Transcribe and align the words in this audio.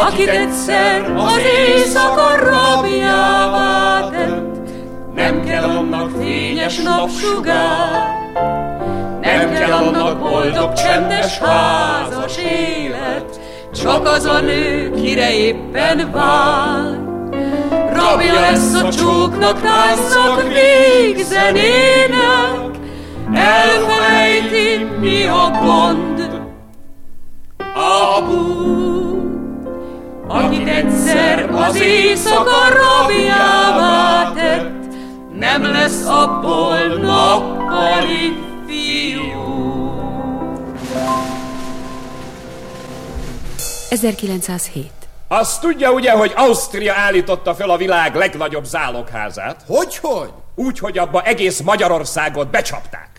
akit 0.00 0.28
egyszer 0.28 1.12
az 1.16 1.38
éjszaka 1.68 2.34
rabjává 2.36 4.08
tett. 4.10 4.68
Nem 5.14 5.44
kell 5.44 5.64
annak 5.64 6.10
fényes 6.20 6.78
napsugár, 6.78 8.14
nem 9.20 9.52
kell 9.52 9.72
annak 9.72 10.18
boldog, 10.18 10.72
csendes, 10.72 11.38
házas 11.38 12.36
élet, 12.36 13.40
csak 13.74 14.08
az 14.08 14.24
a 14.24 14.40
nő, 14.40 14.90
kire 14.90 15.34
éppen 15.34 16.10
vár. 16.12 17.04
Rabja 17.92 18.40
lesz 18.40 18.74
a 18.74 18.88
csóknak, 18.88 19.60
táncnak, 19.60 20.42
végzenének, 20.42 21.58
elfelejti, 23.32 24.86
mi 25.00 25.24
a 25.24 25.50
gond. 25.62 26.44
Apu, 27.74 28.85
akit 30.66 30.84
egyszer 30.84 31.50
az 31.52 31.80
éjszaka 31.80 32.68
rabjává 32.68 34.32
tett, 34.34 34.94
nem 35.38 35.62
lesz 35.62 36.06
abból 36.06 36.86
nappali 36.86 38.36
fiú. 38.66 39.44
1907. 43.90 44.90
Azt 45.28 45.60
tudja 45.60 45.92
ugye, 45.92 46.10
hogy 46.10 46.32
Ausztria 46.36 46.94
állította 46.94 47.54
fel 47.54 47.70
a 47.70 47.76
világ 47.76 48.14
legnagyobb 48.14 48.64
zálogházát? 48.64 49.62
Hogy, 49.66 49.98
hogy? 50.02 50.30
Úgy, 50.54 50.78
hogy 50.78 50.98
abba 50.98 51.22
egész 51.22 51.60
Magyarországot 51.60 52.50
becsapták. 52.50 53.16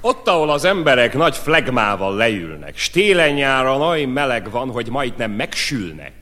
Ott, 0.00 0.28
ahol 0.28 0.50
az 0.50 0.64
emberek 0.64 1.14
nagy 1.14 1.36
flegmával 1.36 2.14
leülnek, 2.14 2.76
stélen 2.76 3.32
nyáron 3.32 3.80
oly 3.80 4.04
meleg 4.04 4.50
van, 4.50 4.70
hogy 4.70 4.88
majdnem 4.88 5.30
megsülnek, 5.30 6.12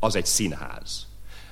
az 0.00 0.16
egy 0.16 0.26
színház. 0.26 1.06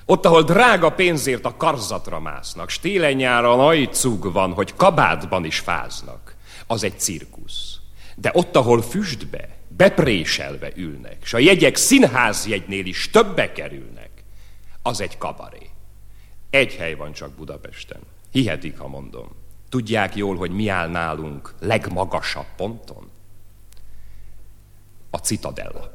Ott, 0.04 0.26
ahol 0.26 0.42
drága 0.42 0.90
pénzért 0.90 1.44
a 1.44 1.56
karzatra 1.56 2.20
másznak, 2.20 2.68
stélen 2.68 3.12
nyáron 3.12 3.60
oly 3.60 3.88
cug 3.92 4.32
van, 4.32 4.52
hogy 4.52 4.74
kabátban 4.74 5.44
is 5.44 5.58
fáznak, 5.58 6.34
az 6.66 6.84
egy 6.84 6.98
cirkusz. 6.98 7.78
De 8.16 8.30
ott, 8.34 8.56
ahol 8.56 8.82
füstbe, 8.82 9.48
bepréselve 9.68 10.70
ülnek, 10.74 11.16
és 11.22 11.34
a 11.34 11.38
jegyek 11.38 11.76
színházjegynél 11.76 12.86
is 12.86 13.10
többe 13.10 13.52
kerülnek, 13.52 14.10
az 14.82 15.00
egy 15.00 15.18
kabaré. 15.18 15.70
Egy 16.50 16.74
hely 16.74 16.94
van 16.94 17.12
csak 17.12 17.30
Budapesten. 17.30 18.00
Hihetik, 18.30 18.78
ha 18.78 18.88
mondom. 18.88 19.41
Tudják 19.72 20.16
jól, 20.16 20.36
hogy 20.36 20.50
mi 20.50 20.68
áll 20.68 20.88
nálunk 20.88 21.54
legmagasabb 21.60 22.46
ponton? 22.56 23.10
A 25.10 25.16
Citadella. 25.16 25.92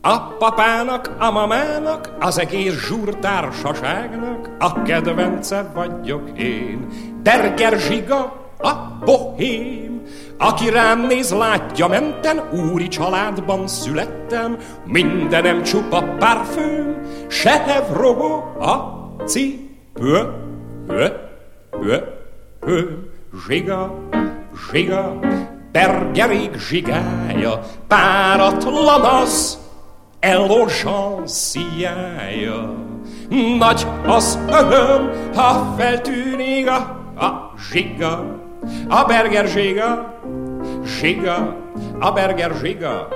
A 0.00 0.18
papának, 0.38 1.16
a 1.18 1.30
mamának, 1.30 2.16
az 2.20 2.38
egész 2.38 2.86
zsúrtársaságnak 2.86 4.50
a 4.58 4.82
kedvence 4.82 5.62
vagyok 5.74 6.38
én. 6.38 6.86
Berger 7.22 7.78
Zsiga, 7.78 8.50
a 8.58 8.72
bohém, 9.04 10.02
aki 10.38 10.70
rám 10.70 11.06
néz, 11.06 11.30
látja 11.32 11.88
menten, 11.88 12.48
úri 12.72 12.88
családban 12.88 13.68
születtem, 13.68 14.58
mindenem 14.84 15.62
csupa 15.62 16.02
parfüm, 16.02 16.96
sehev 17.28 17.92
rohó 17.92 18.32
a 18.58 18.94
cipő, 19.96 20.32
pő, 20.86 21.12
pő, 21.70 22.04
pő, 22.60 23.10
zsiga, 23.46 23.94
zsiga, 24.70 25.18
bergerig 25.72 26.58
zsigája, 26.58 27.60
páratlan 27.86 29.04
az, 29.04 29.58
elosanciája. 30.20 32.74
Nagy 33.58 33.86
az 34.06 34.38
öröm, 34.48 35.10
ha 35.34 35.74
feltűnik 35.78 36.70
a, 36.70 36.74
a 37.24 37.52
zsiga, 37.70 38.40
a 38.88 39.04
berger 39.04 39.46
zsiga, 39.46 40.20
zsiga, 40.84 41.56
a 41.98 42.12
berger 42.12 42.52
zsiga. 42.62 43.08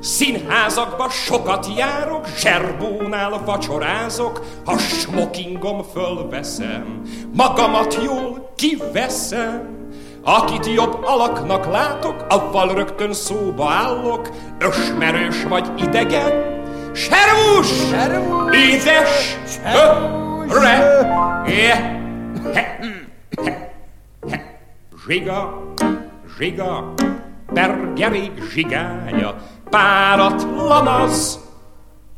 Színházakba 0.00 1.08
sokat 1.08 1.66
járok, 1.76 2.26
zserbónál 2.36 3.42
vacsorázok, 3.44 4.40
ha 4.64 4.78
smokingom 4.78 5.82
fölveszem, 5.82 7.02
magamat 7.34 7.98
jól 8.04 8.52
kiveszem. 8.56 9.78
Akit 10.22 10.66
jobb 10.66 10.98
alaknak 11.04 11.66
látok, 11.66 12.24
avval 12.28 12.74
rögtön 12.74 13.12
szóba 13.12 13.70
állok, 13.70 14.28
ösmerős 14.58 15.42
vagy 15.48 15.70
idegen, 15.76 16.60
servus, 16.92 17.88
Servus! 17.90 18.56
édes, 18.56 19.38
Servus! 19.46 20.52
re, 20.52 20.76
he, 21.46 21.74
he, 22.52 22.78
he. 23.42 23.78
zsiga, 25.06 25.62
zsiga, 26.38 26.94
bergerig 27.52 28.30
zsigája, 28.52 29.36
páratlan 29.70 30.86
az, 30.86 31.40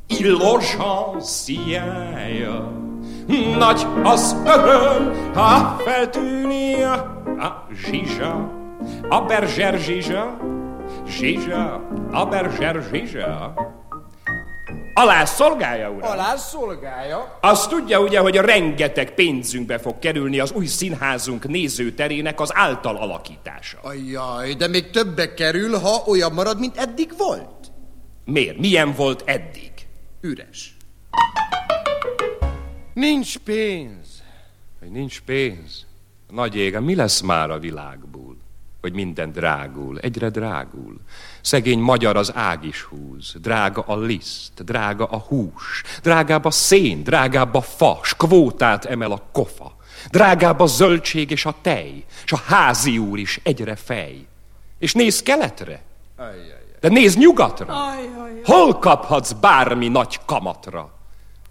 illosanciája. 0.07 2.73
Nagy 3.59 3.87
az 4.03 4.37
öröm, 4.47 5.33
ha 5.35 5.77
feltűni 5.85 6.83
a 6.83 7.67
zsizsa, 7.73 8.51
a 9.09 9.21
berzser 9.21 9.79
zsizsa, 9.79 10.37
zsizsa, 11.07 11.81
a 12.13 12.27
berzser 12.27 12.83
zsizsa. 12.91 13.55
Alá 14.95 15.25
szolgálja, 15.25 15.91
uram! 15.91 16.11
Alá 16.11 16.37
szolgálja. 16.37 17.39
Azt 17.41 17.69
tudja 17.69 18.01
ugye, 18.01 18.19
hogy 18.19 18.37
rengeteg 18.37 19.15
pénzünkbe 19.15 19.79
fog 19.79 19.99
kerülni 19.99 20.39
az 20.41 20.53
új 20.53 20.67
színházunk 20.67 21.49
nézőterének 21.49 22.41
az 22.41 22.51
által 22.55 22.97
alakítása. 22.97 23.79
Ajaj, 23.83 24.55
de 24.55 24.69
még 24.69 24.91
többe 24.91 25.35
kerül, 25.35 25.79
ha 25.79 26.03
olyan 26.07 26.33
marad, 26.33 26.59
mint 26.59 26.77
eddig 26.77 27.13
volt. 27.17 27.73
Miért? 28.25 28.59
Milyen 28.59 28.95
volt 28.95 29.23
eddig? 29.27 29.73
Üres. 30.21 30.77
Nincs 32.95 33.39
pénz. 33.39 34.23
Hogy 34.81 34.91
nincs 34.91 35.21
pénz. 35.21 35.87
Nagy 36.29 36.57
ége, 36.57 36.81
mi 36.81 36.95
lesz 36.95 37.21
már 37.21 37.51
a 37.51 37.59
világból? 37.59 38.32
Hogy 38.83 38.93
minden 38.93 39.33
drágul, 39.33 39.99
egyre 39.99 40.29
drágul. 40.29 41.01
Szegény 41.41 41.79
magyar 41.79 42.17
az 42.17 42.33
ág 42.35 42.65
is 42.65 42.83
húz, 42.83 43.35
drága 43.41 43.83
a 43.87 43.99
liszt, 43.99 44.65
drága 44.65 45.05
a 45.05 45.19
hús, 45.19 45.83
drágább 46.03 46.45
a 46.45 46.51
szén, 46.51 47.03
drágább 47.03 47.55
a 47.55 47.61
fa, 47.61 48.01
kvótát 48.17 48.85
emel 48.85 49.13
a 49.13 49.23
kofa. 49.33 49.77
Drágább 50.11 50.61
a 50.61 50.67
zöldség 50.67 51.31
és 51.31 51.45
a 51.47 51.55
tej, 51.61 52.05
és 52.25 52.33
a 52.33 52.41
házi 52.47 52.99
úr 52.99 53.19
is 53.19 53.41
egyre 53.43 53.77
fej. 53.77 54.27
És 54.79 54.93
néz 54.93 55.23
keletre, 55.23 55.83
de 56.81 56.89
néz 56.89 57.17
nyugatra. 57.17 57.75
Hol 58.45 58.79
kaphatsz 58.79 59.33
bármi 59.33 59.89
nagy 59.89 60.21
kamatra? 60.25 60.93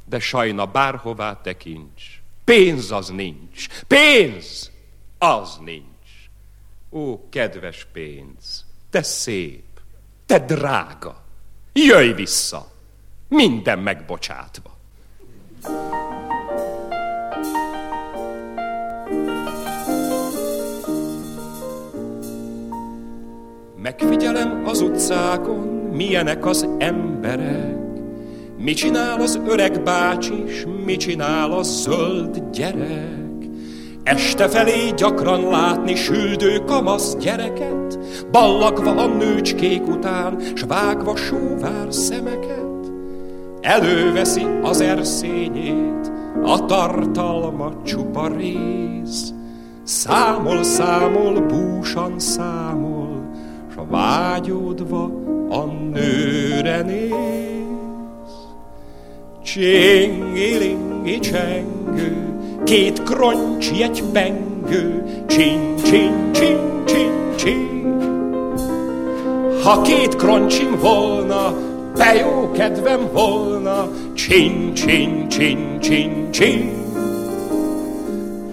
De 0.06 0.20
sajna 0.20 0.66
bárhová 0.66 1.41
tekints, 1.41 2.22
pénz 2.44 2.91
az 2.91 3.09
nincs, 3.09 3.68
pénz 3.88 4.72
az 5.18 5.59
nincs. 5.64 5.91
Ó, 6.94 7.29
kedves 7.29 7.88
pénz, 7.94 8.66
te 8.90 9.02
szép, 9.02 9.63
te 10.25 10.40
drága, 10.40 11.24
jöjj 11.74 12.12
vissza, 12.12 12.72
minden 13.28 13.79
megbocsátva. 13.79 14.78
Megfigyelem 23.76 24.66
az 24.66 24.82
utcákon, 24.82 25.67
milyenek 25.93 26.46
az 26.46 26.67
emberek, 26.78 27.79
Mi 28.58 28.73
csinál 28.73 29.22
az 29.22 29.40
öreg 29.47 29.84
bácsi, 29.84 30.47
s 30.47 30.66
mi 30.85 30.96
csinál 30.96 31.52
a 31.52 31.64
zöld 31.64 32.43
gyerek. 32.52 33.30
Este 34.03 34.48
felé 34.48 34.90
gyakran 34.98 35.50
látni 35.50 35.96
süldő 35.96 36.64
kamasz 36.66 37.18
gyereket, 37.18 38.00
Ballagva 38.32 38.92
a 38.92 39.08
nőcskék 39.08 39.88
után, 39.88 40.40
s 40.53 40.64
vágva 40.68 41.16
sóvár 41.16 41.94
szemeket. 41.94 42.92
Előveszi 43.62 44.46
az 44.62 44.82
erszényét, 44.82 46.12
a 46.44 46.66
tartalma 46.66 47.72
csupa 47.86 48.28
rész. 48.28 49.34
Számol, 49.84 50.64
számol, 50.64 51.40
búsan 51.40 52.20
számol, 52.20 53.30
s 53.74 53.76
a 53.76 53.86
vágyódva 53.90 55.03
a 55.50 55.66
nőre 55.94 56.82
néz. 56.82 57.12
Csingilingi 59.44 61.20
csengő, 61.20 62.41
két 62.63 63.03
kroncsi, 63.03 63.84
egy 63.84 64.03
pengő, 64.13 65.03
csin, 65.28 65.75
csin, 65.84 66.31
csin, 66.31 66.58
csin, 66.85 67.11
csin, 67.35 67.99
Ha 69.63 69.81
két 69.81 70.16
kroncsim 70.16 70.78
volna, 70.81 71.53
de 71.96 72.16
jó 72.16 72.52
kedvem 72.52 72.99
volna, 73.13 73.90
csin, 74.13 74.73
csin, 74.73 75.28
csin, 75.29 75.79
csin, 75.79 76.31
csin. 76.31 76.72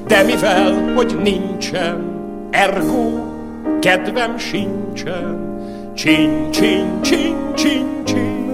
De 0.06 0.22
mivel, 0.22 0.92
hogy 0.94 1.16
nincsen, 1.22 2.16
ergo 2.50 3.28
kedvem 3.80 4.38
sincsen, 4.38 5.56
csin, 5.94 6.50
csin, 6.50 7.00
csin, 7.02 7.36
csin, 7.54 7.86
csin. 8.04 8.46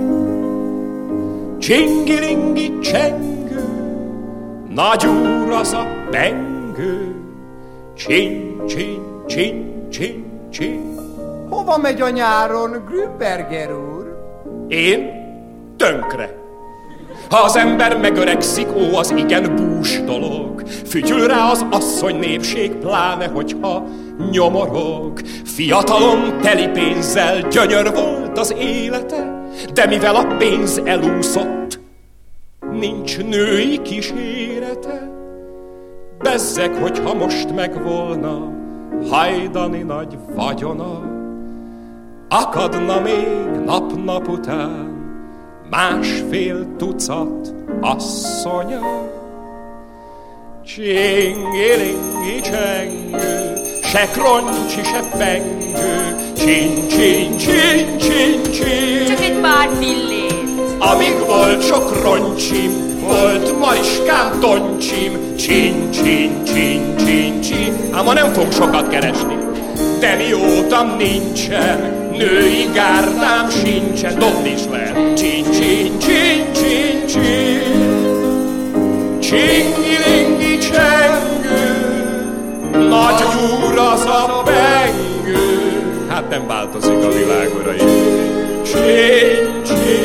Csingiringi 1.58 2.78
csengő, 2.78 3.43
nagy 4.74 5.06
úr 5.06 5.52
az 5.52 5.72
a 5.72 5.86
pengő, 6.10 7.14
csin, 7.96 8.62
csin, 8.66 9.00
csin, 9.26 9.86
csin, 9.90 10.24
csin. 10.50 10.96
Hova 11.48 11.78
megy 11.78 12.00
a 12.00 12.10
nyáron, 12.10 12.84
Grünberger 12.88 13.72
úr? 13.72 14.16
Én 14.68 15.10
tönkre. 15.76 16.42
Ha 17.30 17.36
az 17.36 17.56
ember 17.56 17.98
megöregszik, 17.98 18.66
ó, 18.76 18.96
az 18.96 19.10
igen 19.10 19.54
bús 19.56 20.00
dolog. 20.02 20.62
Fütyül 20.86 21.26
rá 21.26 21.50
az 21.50 21.66
asszony 21.70 22.16
népség, 22.16 22.72
pláne, 22.72 23.26
hogyha 23.26 23.84
nyomorog. 24.30 25.20
Fiatalon 25.44 26.38
teli 26.40 26.68
pénzzel 26.68 27.48
gyönyör 27.48 27.94
volt 27.94 28.38
az 28.38 28.54
élete, 28.58 29.42
de 29.74 29.86
mivel 29.86 30.14
a 30.14 30.36
pénz 30.38 30.80
elúszott, 30.84 31.64
nincs 32.72 33.18
női 33.18 33.80
kísérete. 34.74 35.08
Bezzek, 36.18 36.74
hogyha 36.74 37.14
most 37.14 37.54
megvolna 37.54 38.52
hajdani 39.10 39.82
nagy 39.82 40.18
vagyona, 40.34 41.02
akadna 42.28 43.00
még 43.00 43.62
nap-nap 43.64 44.28
után 44.28 44.92
másfél 45.70 46.76
tucat 46.76 47.54
asszonya. 47.80 49.12
Csingilingi 50.64 52.40
csengő, 52.42 53.54
se 53.82 54.06
kroncsi, 54.06 54.82
se 54.82 55.00
pengő, 55.18 56.16
csin, 56.36 56.88
csin, 56.88 57.36
csin, 57.36 57.98
csin, 57.98 58.42
csin. 58.42 59.06
Csak 59.06 59.20
egy 59.20 59.40
pár 59.40 59.68
fillét. 59.78 60.32
Amíg 60.78 61.26
volt 61.26 61.62
sok 61.62 62.02
roncsim, 62.02 62.93
volt 63.06 63.58
mariskám 63.58 64.40
toncsim, 64.40 65.36
csin, 65.36 65.90
csin, 65.90 66.44
csin, 66.44 66.96
csin, 66.96 67.40
csin. 67.40 67.72
Ám 67.92 68.04
ma 68.04 68.12
nem 68.12 68.32
fog 68.32 68.52
sokat 68.52 68.88
keresni, 68.88 69.36
de 70.00 70.16
mióta 70.16 70.96
nincsen, 70.98 71.78
női 72.18 72.68
gárdám 72.74 73.50
sincsen, 73.50 74.18
dobni 74.18 74.50
is 74.50 74.62
lehet. 74.70 75.16
Csin, 75.16 75.44
csin, 75.44 75.98
csin, 75.98 76.52
csin, 76.52 77.06
csin. 77.06 77.92
Csingilingi 79.20 80.58
csengő, 80.58 81.88
nagy 82.88 83.22
úr 83.42 83.78
az 83.78 84.04
a 84.04 84.42
pengő. 84.44 85.36
Hát 86.08 86.28
nem 86.28 86.46
változik 86.46 87.04
a 87.04 87.08
világ, 87.08 87.50
uraim. 87.54 87.78
Csin, 88.64 89.62
csin, 89.66 90.04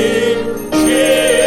Ehaj, 0.80 1.39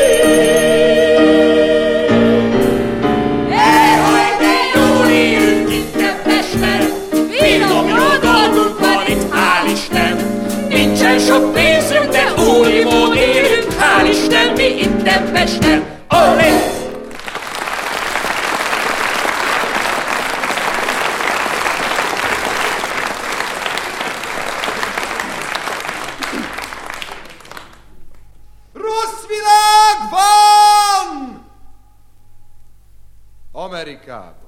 sok 11.33 11.53
pénzünk, 11.53 12.11
de 12.11 12.35
úri 12.35 12.85
mód 12.85 13.15
élünk, 13.15 13.73
hál' 13.73 14.07
Isten, 14.07 14.53
mi 14.53 14.63
itt 14.63 15.03
Pesten. 15.33 15.85
Olé! 16.09 16.51
Rossz 28.73 29.27
világ 29.29 30.11
van! 30.11 31.45
Amerikában. 33.53 34.42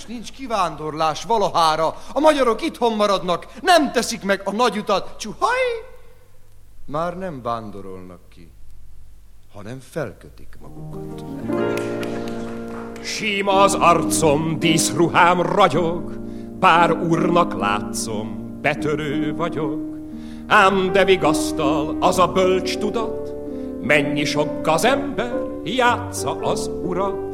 És 0.00 0.06
nincs 0.06 0.32
kivándorlás 0.32 1.24
valahára. 1.24 1.94
A 2.12 2.20
magyarok 2.20 2.62
itthon 2.62 2.96
maradnak, 2.96 3.46
nem 3.62 3.92
teszik 3.92 4.22
meg 4.22 4.42
a 4.44 4.52
nagy 4.52 4.76
utat. 4.76 5.16
Csuhaj! 5.18 5.58
Már 6.84 7.18
nem 7.18 7.42
vándorolnak 7.42 8.20
ki, 8.28 8.52
hanem 9.54 9.80
felkötik 9.90 10.58
magukat. 10.60 11.24
Sima 13.02 13.52
az 13.52 13.74
arcom, 13.74 14.58
díszruhám 14.58 15.42
ragyog, 15.42 16.18
pár 16.60 16.92
úrnak 16.92 17.58
látszom, 17.58 18.58
betörő 18.60 19.34
vagyok. 19.36 19.96
Ám 20.46 20.92
de 20.92 21.04
vigasztal 21.04 21.96
az 22.00 22.18
a 22.18 22.26
bölcs 22.26 22.78
tudat, 22.78 23.32
mennyi 23.80 24.24
sok 24.24 24.66
az 24.66 24.84
ember, 24.84 25.34
játsza 25.64 26.36
az 26.40 26.70
urat. 26.82 27.29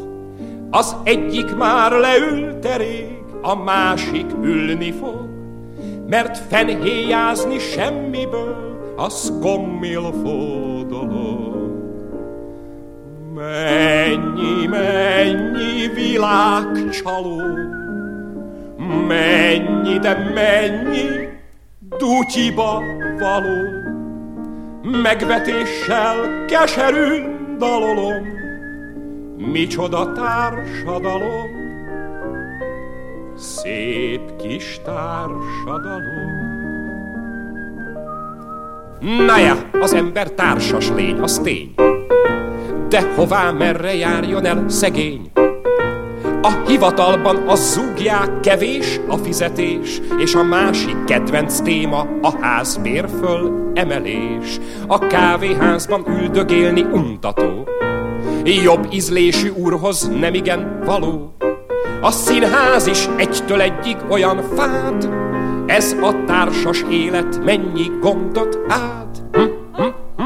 Az 0.76 0.96
egyik 1.02 1.54
már 1.54 1.92
leült 1.92 2.76
rég, 2.76 3.18
a 3.42 3.54
másik 3.54 4.26
ülni 4.42 4.92
fog, 4.92 5.28
mert 6.08 6.38
fenhéjázni 6.38 7.58
semmiből, 7.58 8.94
az 8.96 9.32
kommilfó 9.40 10.82
dolog. 10.88 11.54
Mennyi, 13.34 14.66
mennyi 14.66 15.88
világcsaló, 15.94 17.40
mennyi, 19.06 19.98
de 19.98 20.32
mennyi 20.34 21.28
dutyiba 21.98 22.82
való, 23.18 23.68
megvetéssel 25.02 26.44
keserű 26.46 27.22
dalolom, 27.58 28.35
micsoda 29.36 30.12
társadalom, 30.12 31.50
szép 33.36 34.36
kis 34.36 34.80
társadalom. 34.84 36.54
Na 39.26 39.38
ja, 39.38 39.56
az 39.80 39.92
ember 39.92 40.30
társas 40.30 40.90
lény, 40.90 41.18
az 41.18 41.38
tény. 41.38 41.74
De 42.88 43.14
hová 43.14 43.50
merre 43.50 43.94
járjon 43.94 44.44
el 44.44 44.68
szegény? 44.68 45.30
A 46.42 46.62
hivatalban 46.66 47.36
a 47.36 47.54
zúgják 47.54 48.40
kevés 48.40 49.00
a 49.08 49.16
fizetés, 49.16 50.00
és 50.18 50.34
a 50.34 50.42
másik 50.42 51.04
kedvenc 51.04 51.60
téma 51.60 52.06
a 52.22 52.32
házbér 52.40 53.08
emelés. 53.74 54.58
A 54.86 54.98
kávéházban 54.98 56.04
üldögélni 56.08 56.82
untató, 56.82 57.68
jobb 58.44 58.86
ízlésű 58.90 59.52
úrhoz 59.56 60.10
nem 60.20 60.34
igen 60.34 60.80
való. 60.84 61.34
A 62.00 62.10
színház 62.10 62.86
is 62.86 63.08
egytől 63.16 63.60
egyig 63.60 63.96
olyan 64.08 64.42
fád, 64.56 65.08
ez 65.66 65.96
a 66.02 66.24
társas 66.26 66.84
élet 66.90 67.44
mennyi 67.44 67.90
gondot 68.00 68.58
át. 68.68 69.22
Hm, 69.32 69.40
hm, 69.72 69.88
hm. 70.16 70.24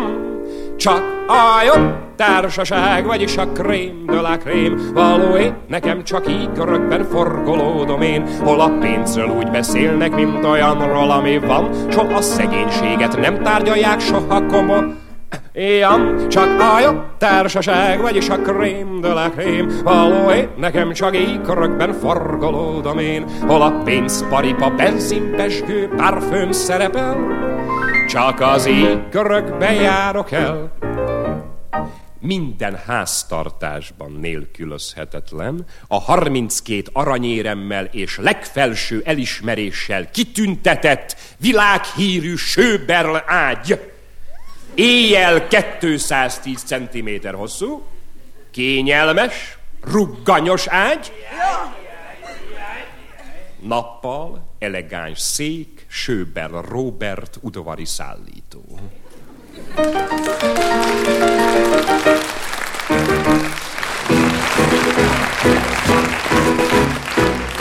Csak 0.77 1.03
a 1.27 1.63
jobb 1.65 1.95
társaság, 2.17 3.07
vagyis 3.07 3.37
a 3.37 3.47
krém 3.47 4.07
de 4.07 4.21
la 4.21 4.37
krém 4.37 4.81
Való 4.95 5.37
én, 5.37 5.55
nekem 5.69 6.05
csak 6.05 6.29
így 6.29 6.53
körökben 6.53 7.05
forgolódom 7.05 8.03
én 8.03 8.25
Hol 8.45 8.61
a 8.61 8.79
pénzről 8.81 9.29
úgy 9.29 9.51
beszélnek, 9.51 10.15
mint 10.15 10.45
olyanról, 10.45 11.11
ami 11.11 11.39
van 11.39 11.71
hol 11.91 12.15
a 12.15 12.21
szegénységet 12.21 13.21
nem 13.21 13.43
tárgyalják 13.43 14.01
soha 14.01 14.47
komo 14.47 14.77
Ilyen, 15.53 16.29
csak 16.29 16.61
a 16.61 16.81
jobb 16.81 17.17
társaság, 17.19 18.01
vagyis 18.01 18.29
a 18.29 18.39
krém 18.39 19.01
de 19.01 19.09
la 19.09 19.31
krém. 19.31 19.81
Való 19.83 20.31
én, 20.31 20.49
nekem 20.57 20.93
csak 20.93 21.17
így 21.17 21.41
körökben 21.41 21.93
forgolódom 21.93 22.99
én 22.99 23.25
Hol 23.47 23.63
a 23.63 23.83
pénzparipa, 23.85 24.71
benzinpesgő, 24.71 25.89
parfüm 25.97 26.53
szerepel? 26.53 27.17
Csak 28.09 28.41
az 28.41 28.67
így 28.67 29.09
körökbe 29.09 29.73
járok 29.73 30.33
el. 30.33 30.73
Minden 32.21 32.79
háztartásban 32.87 34.13
nélkülözhetetlen, 34.21 35.67
a 35.89 36.01
32 36.01 36.83
aranyéremmel 36.93 37.85
és 37.85 38.19
legfelső 38.19 39.03
elismeréssel 39.05 40.11
kitüntetett 40.11 41.17
világhírű 41.39 42.35
sőberl 42.35 43.17
ágy. 43.27 43.79
Éjjel 44.81 45.47
210 45.49 46.63
cm 46.63 47.29
hosszú, 47.33 47.83
kényelmes, 48.51 49.59
rugganyos 49.83 50.67
ágy, 50.67 51.13
Nappal 53.59 54.55
elegáns 54.59 55.19
szék, 55.19 55.87
Söber 55.89 56.51
Robert 56.69 57.39
udvari 57.41 57.85
szállító. 57.85 58.65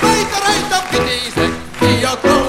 Rajta, 0.01 0.38
rajta 0.45 0.79
kinézek, 0.91 1.51
fiatalok, 1.79 2.49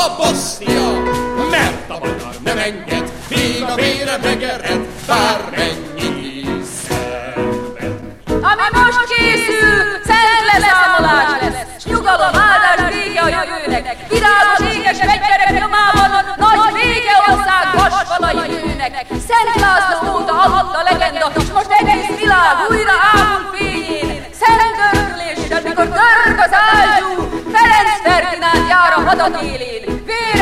soha 0.00 0.16
Bosznia, 0.16 1.02
mert 1.50 1.90
a 1.90 1.98
magyar 1.98 2.34
nem 2.44 2.58
enged, 2.58 3.12
még 3.28 3.62
a 3.62 3.74
vére 3.74 4.16
megered, 4.22 4.80
bármennyi 5.06 6.44
szenved. 6.82 8.00
Ami 8.26 8.66
most 8.72 9.04
készül, 9.12 9.78
szent 10.08 10.44
leszámolás 10.52 11.30
lesz, 11.40 11.84
nyugalom, 11.84 12.34
áldás, 12.48 12.94
vége 12.94 13.20
a 13.20 13.28
jövőnek, 13.28 13.96
virágos 14.08 14.60
éges 14.74 14.98
fegyverek 14.98 15.52
nyomában, 15.60 16.10
nagy 16.36 16.72
vége 16.72 17.14
ország 17.28 17.64
vasfalai 17.74 18.46
nőnek. 18.46 19.06
Szent 19.28 19.54
László 19.64 20.14
óta 20.14 20.32
aludt 20.42 20.74
a 20.74 20.82
legenda, 20.90 21.30
s 21.46 21.50
most 21.52 21.70
egész 21.80 22.18
világ 22.20 22.56
újra 22.70 22.96
ámul 23.12 23.42
fényén. 23.54 24.24
Szent 24.40 24.78
örüléssel, 24.92 25.60
mikor 25.64 25.88
török 25.98 26.38
az 26.46 26.52
ágyú, 26.52 27.10
Ferenc 27.52 28.00
Ferdinánd 28.04 28.68
jár 28.68 28.92
a 28.96 29.00
hadat 29.08 29.42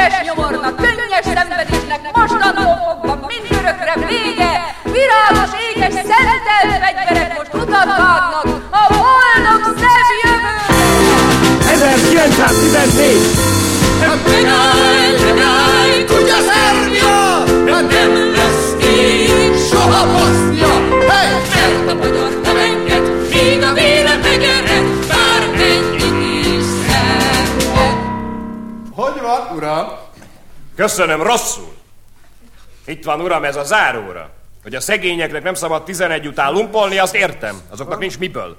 Véres 0.08 0.26
nyomornak, 0.26 0.76
könnyes 0.76 1.24
szenvedésnek, 1.34 2.00
mostantól 2.16 2.78
fogva 2.84 3.26
mindörökre 3.26 3.94
vége. 4.08 4.52
Virágos 4.82 5.52
éges 5.68 5.92
szentelt 5.92 6.70
fegyverek 6.82 7.36
most 7.36 7.54
utat 7.54 7.84
vágnak 7.84 8.44
a 8.70 8.82
boldog 8.88 9.62
szebb 9.80 10.10
jövő. 10.22 10.56
1914! 11.72 13.58
Hát 14.00 14.20
megállj, 14.24 14.77
Köszönöm, 30.88 31.22
rosszul. 31.22 31.74
Itt 32.86 33.04
van, 33.04 33.20
uram, 33.20 33.44
ez 33.44 33.56
a 33.56 33.64
záróra. 33.64 34.30
Hogy 34.62 34.74
a 34.74 34.80
szegényeknek 34.80 35.42
nem 35.42 35.54
szabad 35.54 35.84
11 35.84 36.26
után 36.26 36.52
lumpolni, 36.52 36.98
azt 36.98 37.14
értem. 37.14 37.60
Azoknak 37.70 37.98
nincs 37.98 38.18
miből. 38.18 38.56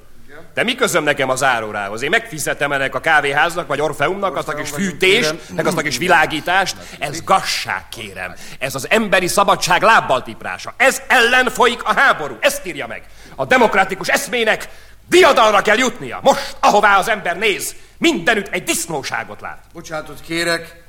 De 0.54 0.64
mi 0.64 0.76
közöm 0.76 1.04
nekem 1.04 1.30
a 1.30 1.36
zárórához? 1.36 2.02
Én 2.02 2.10
megfizetem 2.10 2.72
ennek 2.72 2.96
a 2.96 3.00
kávéháznak, 3.00 3.68
vagy 3.68 3.82
Orfeumnak 3.82 4.36
azt 4.36 4.48
a 4.48 4.54
kis 4.54 4.70
fűtést, 4.70 5.36
meg 5.56 5.68
azt 5.68 5.78
a 5.78 5.82
kis 5.82 5.98
világítást. 5.98 6.76
Ez 7.00 7.24
gasság, 7.24 7.90
kérem. 7.90 8.36
Ez 8.60 8.76
az 8.76 8.90
emberi 8.90 9.28
szabadság 9.28 9.82
lábbal 9.82 10.24
tiprása. 10.24 10.74
Ez 10.78 11.02
ellen 11.08 11.50
folyik 11.50 11.84
a 11.84 11.94
háború. 11.94 12.38
Ezt 12.40 12.66
írja 12.66 12.88
meg. 12.88 13.04
A 13.36 13.46
demokratikus 13.46 14.08
eszmének 14.08 14.70
diadalra 15.08 15.62
kell 15.62 15.78
jutnia. 15.78 16.20
Most, 16.22 16.56
ahová 16.60 16.98
az 16.98 17.10
ember 17.10 17.38
néz, 17.38 17.76
mindenütt 17.98 18.48
egy 18.48 18.64
disznóságot 18.64 19.42
lát. 19.42 19.64
Bocsánatot 19.74 20.22
kérek, 20.22 20.88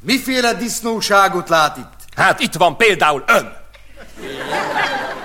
miféle 0.00 0.54
disznóságot 0.54 1.48
lát 1.48 1.76
itt? 1.76 1.98
Hát 2.16 2.40
itt 2.40 2.54
van 2.54 2.76
például 2.76 3.24
ön. 3.26 3.52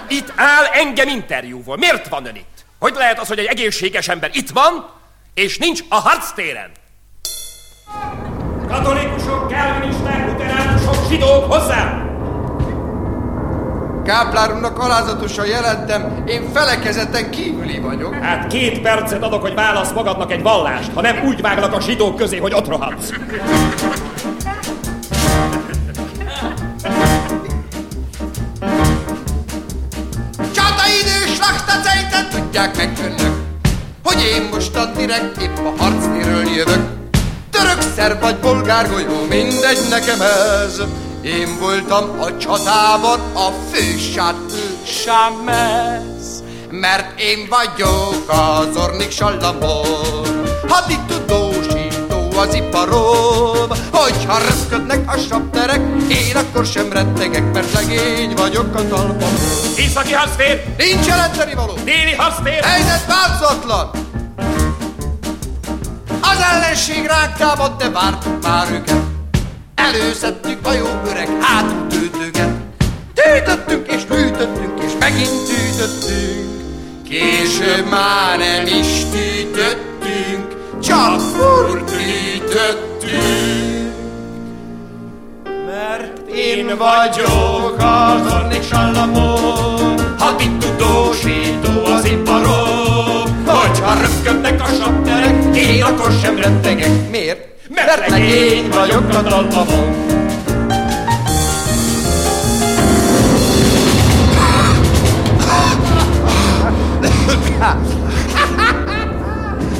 Itt 0.08 0.34
áll 0.36 0.66
engem 0.74 1.08
interjúval. 1.08 1.78
Miért 1.78 2.08
van 2.08 2.26
ön 2.26 2.36
itt? 2.36 2.66
Hogy 2.80 2.94
lehet 2.96 3.20
az, 3.20 3.28
hogy 3.28 3.40
egy 3.40 3.46
egészséges 3.46 4.08
ember 4.08 4.30
itt 4.34 4.50
van, 4.50 4.90
és 5.34 5.58
nincs 5.58 5.82
a 5.90 5.96
harctéren? 5.96 6.72
Katolikusok, 8.68 9.48
kelvinisták, 9.48 10.28
luteránusok, 10.28 11.08
zsidók 11.10 11.54
hozzá! 11.54 12.04
Káplárunknak 14.04 14.80
alázatosan 14.80 15.46
jelentem, 15.46 16.24
én 16.28 16.52
felekezeten 16.54 17.32
kívüli 17.32 17.80
vagyok. 17.80 18.14
Hát 18.14 18.48
két 18.48 18.82
percet 18.82 19.24
adok, 19.24 19.42
hogy 19.42 19.54
válasz 19.54 19.92
magadnak 19.92 20.32
egy 20.32 20.42
vallást, 20.42 20.92
ha 20.94 21.02
nem 21.02 21.24
úgy 21.26 21.42
váglak 21.42 21.74
a 21.74 21.82
zsidók 21.82 22.16
közé, 22.16 22.38
hogy 22.38 22.54
ott 22.54 22.68
rohadsz. 22.68 23.12
Slachtacejtet 31.46 32.30
tudják 32.30 32.78
meg 32.78 32.98
önök, 33.04 33.36
hogy 34.04 34.22
én 34.22 34.50
most 34.52 34.76
a 34.76 34.86
direkt 34.86 35.42
épp 35.42 35.58
a 35.58 35.74
harctéről 35.84 36.48
jövök. 36.48 36.90
Török, 37.52 37.82
szerb 37.96 38.22
vagy 38.22 38.36
bolgár 38.36 38.90
golyó, 38.90 39.26
mindegy 39.30 39.80
nekem 39.90 40.22
ez. 40.22 40.82
Én 41.22 41.58
voltam 41.60 42.20
a 42.20 42.38
csatában 42.38 43.20
a 43.34 43.50
fősát 43.72 44.36
Sámez. 44.86 46.44
Mert 46.70 47.20
én 47.20 47.48
vagyok 47.50 48.24
az 48.28 48.78
Ornik 48.78 49.12
Sallamon, 49.12 50.44
haditudósító 52.36 52.40
az 52.40 52.54
iparom. 52.56 53.70
Hogyha 53.92 54.38
röpködnek 54.38 55.14
a 55.14 55.18
sapterek, 55.18 55.82
én 56.10 56.36
akkor 56.36 56.66
sem 56.66 56.92
rettegek, 56.92 57.54
mert 57.54 57.74
legény 57.74 58.34
vagyok 58.36 58.76
a 58.76 58.88
talpam. 58.88 59.34
Északi 59.78 60.14
harctér, 60.14 60.64
Nincs 60.78 61.06
jelenteni 61.06 61.54
való! 61.54 61.74
déli 61.84 62.14
harctér, 62.18 62.64
Helyzet 62.64 63.06
változatlan! 63.08 63.90
Az 66.22 66.38
ellenség 66.54 67.06
ránk 67.06 67.36
támad, 67.38 67.78
de 67.78 67.90
vártuk 67.90 68.44
már 68.44 68.72
őket. 68.72 69.02
Előszedtük 69.76 70.68
a 70.68 70.74
jó 70.74 70.86
öreg 71.08 71.28
hátütőtőket. 71.42 72.50
Tűtöttünk 73.14 73.88
és 73.92 74.02
tűtöttünk 74.06 74.84
és 74.84 74.92
megint 75.00 75.30
tűtöttünk. 75.48 76.64
Később 77.10 77.90
már 77.90 78.38
nem 78.38 78.66
is 78.66 78.88
tűtöttünk, 79.12 80.55
csak 80.88 81.20
furtűtöttünk. 81.20 81.94
Mert 85.66 86.30
én 86.36 86.68
vagyok 86.78 87.76
az 87.78 88.34
Ornik 88.34 88.64
Sallamon, 88.64 89.96
haditudósító 90.18 91.86
az 91.86 92.06
iparom. 92.06 93.44
Hogyha 93.46 93.94
röpködnek 94.02 94.62
a 94.62 94.66
sapterek, 94.66 95.56
én 95.56 95.84
akkor 95.84 96.12
sem 96.22 96.38
rettegek. 96.38 97.10
Miért? 97.12 97.48
Mert 97.70 98.10
legény 98.10 98.70
vagyok 98.70 99.10
a 99.10 99.24
talpamon. 99.24 100.04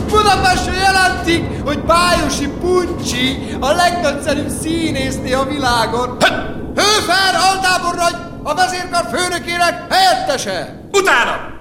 Budapesten 0.10 0.74
jelentik, 0.74 1.44
hogy 1.64 1.80
Bájosi 1.80 2.48
Puncsi 2.48 3.56
a 3.60 3.72
legnagyszerűbb 3.72 4.50
színészni 4.62 5.34
a 5.34 5.44
világon. 5.44 6.18
Hőfer 6.76 7.36
Altábornagy 7.52 8.16
a 8.44 8.56
vezérkar 8.56 9.06
főnökének 9.14 9.94
helyettese. 9.94 10.82
utána! 10.92 11.54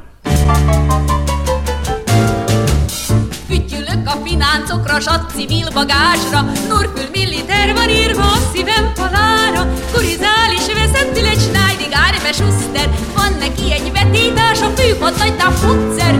Fütyülök 3.48 4.06
a 4.06 4.16
fináncokra, 4.24 5.00
s 5.00 5.06
a 5.06 5.26
civil 5.36 5.68
bagásra, 5.74 6.40
Nurkül 6.68 7.08
milliter 7.12 7.74
van 7.74 7.88
írva 7.88 8.22
a 8.22 8.38
szívem 8.52 8.92
falára, 8.94 9.72
Kurizál 9.92 10.50
is 10.52 10.66
veszetül 10.74 11.26
egy 11.26 11.40
Schneidig 11.40 11.92
Arme 12.06 12.32
Schuster, 12.32 12.88
van 13.16 13.32
neki 13.38 13.72
egy 13.72 13.92
vetítás, 13.92 14.60
a 14.60 14.68
főhadnagynál 14.76 15.50
futzer, 15.50 16.14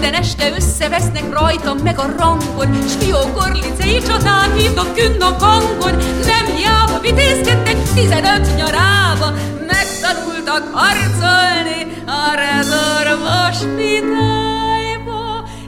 minden 0.00 0.20
este 0.20 0.52
összevesznek 0.56 1.32
rajtam 1.32 1.78
meg 1.78 1.98
a 1.98 2.06
rangon, 2.18 2.88
S 2.88 2.92
fiókorlicei 3.04 4.02
csatán 4.06 4.52
hívnak 4.52 4.94
künn 4.94 5.20
a 5.20 5.36
kangon, 5.36 5.96
nem 6.26 6.46
hiába 6.56 6.98
vitézkedtek 7.00 7.76
tizenöt 7.94 8.56
nyarába, 8.56 9.32
megtanultak 9.66 10.70
harcolni 10.72 11.86
a 12.06 12.34
rezor 12.34 13.18
vaspitályba, 13.22 14.68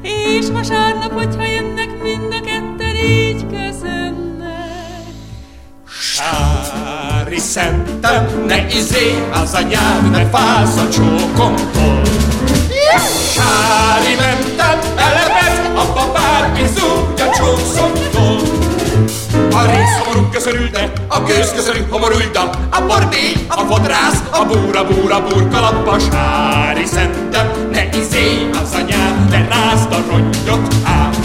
és 0.03 0.47
vasárnap, 0.53 1.13
hogyha 1.13 1.45
jönnek 1.45 2.03
mind 2.03 2.33
a 2.33 2.41
ketten, 2.45 2.97
így 2.97 3.47
köszönnek. 3.47 5.05
Sári 5.89 7.39
szent, 7.39 7.91
Te 8.01 8.29
ne 8.47 8.67
izé, 8.67 9.29
az 9.33 9.55
a 9.55 9.61
nyelvnek 9.61 10.31
fáz 10.31 10.77
a 10.77 10.89
csókomtól. 10.89 12.09
Sári 13.35 14.15
mentem, 14.15 14.79
elemet, 14.97 15.71
a 15.77 15.85
papár 15.93 16.39
lepizúgy 16.59 17.21
a 17.21 17.37
csókszomtól. 17.37 18.41
A 19.53 19.65
rész 19.67 19.99
hamorú 19.99 20.29
köszörülde, 20.31 20.93
a 21.09 21.21
gőz 21.21 21.53
köszörű 21.53 21.81
homorújda, 21.91 22.51
a 22.71 22.81
borbély, 22.87 23.35
a 23.49 23.61
fodrász, 23.61 24.23
a 24.31 24.45
búra, 24.45 24.85
búra, 24.87 25.23
burkalap, 25.23 25.87
a 25.89 25.99
sári 25.99 26.85
szentem, 26.85 27.51
ne 27.73 27.89
izé 27.99 28.51
az 28.63 28.75
anyád, 28.75 29.31
ne 29.31 29.49
rázd 29.49 29.93
a 29.93 29.99
rongyot 30.11 30.75
át. 30.85 31.17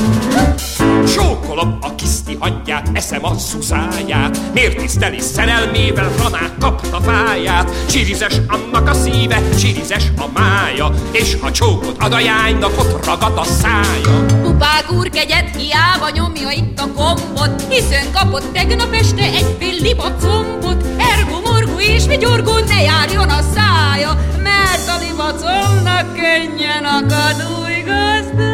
Csókolom 1.64 1.78
a 1.82 1.96
kiszti 1.96 2.38
hangyát, 2.40 2.90
eszem 2.94 3.26
a 3.26 3.38
szuszáját, 3.38 4.40
miért 4.54 4.78
tiszteli 4.78 5.20
szerelmével, 5.20 6.10
ranák 6.18 6.58
kapta 6.60 7.02
fáját. 7.02 7.72
Csirizes 7.90 8.34
annak 8.48 8.90
a 8.90 8.94
szíve, 8.94 9.42
csirizes 9.60 10.04
a 10.18 10.26
mája, 10.34 10.92
és 11.12 11.38
ha 11.42 11.52
csókot 11.52 12.04
ad 12.04 12.14
a 12.14 12.20
jánynak, 12.20 12.80
ott 12.80 13.06
ragad 13.06 13.38
a 13.38 13.44
szája. 13.44 14.26
Pupák 14.42 14.92
úr 14.92 15.10
kegyet, 15.10 15.56
hiába 15.56 16.10
nyomja 16.14 16.50
itt 16.52 16.80
a 16.80 16.88
kombot, 16.96 17.66
hiszen 17.70 18.12
kapott 18.14 18.54
tegnap 18.54 18.94
este 18.94 19.24
egy 19.24 19.56
fillibot 19.60 20.14
combot. 20.22 20.86
Ergo 20.98 21.40
morgu 21.52 21.80
és 21.80 22.06
vigyorgó 22.06 22.58
ne 22.68 22.82
járjon 22.82 23.30
a 23.30 23.42
szája, 23.56 24.20
mert 24.44 24.88
a 24.88 24.98
libacomnak 25.06 26.14
könnyen 26.14 26.84
akad 26.84 27.48
új 27.60 27.84
gazdája. 27.86 28.53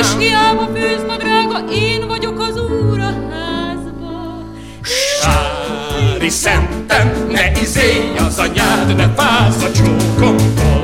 És 0.00 0.06
hiába 0.18 0.68
főz 0.74 1.04
ma 1.06 1.16
drága, 1.16 1.64
én 1.72 2.06
vagyok 2.06 2.40
az 2.40 2.60
úr 2.60 2.98
a 2.98 3.12
házba. 3.30 4.42
Sári 4.82 6.28
szentem, 6.28 7.26
ne 7.30 7.60
izélj 7.60 8.16
az 8.26 8.38
anyád, 8.38 8.96
ne 8.96 9.08
fázz 9.16 9.62
a 9.62 9.72
csókomtól. 9.72 10.82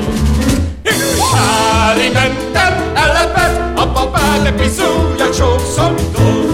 Sári 1.31 2.09
mentem, 2.13 2.91
ellepett, 2.93 3.79
a 3.79 3.87
papád, 3.87 4.43
ne 4.43 4.51
bizúj 4.51 5.19
a 5.19 5.33
csókszomtól. 5.37 6.53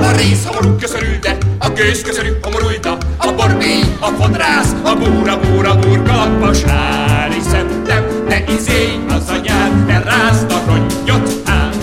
A 0.00 0.10
rész 0.16 0.44
hamorú 0.46 0.76
köszörülde, 0.76 1.36
a 1.58 1.68
gőz 1.68 2.02
köszörű 2.02 2.28
homorújda, 2.42 2.96
a 3.18 3.32
borbély, 3.32 3.82
a 4.00 4.06
fodrász, 4.06 4.74
a 4.82 4.94
búra, 4.94 5.38
búra, 5.38 5.74
burkalappa, 5.74 6.52
sári 6.52 7.40
szentem, 7.50 8.09
ne 8.46 8.52
izélj 8.52 8.98
az 9.08 9.28
anyád, 9.28 9.86
ne 9.86 9.98
rázd 10.02 10.52
a 10.52 10.62
rongyot 10.66 11.40
át. 11.44 11.76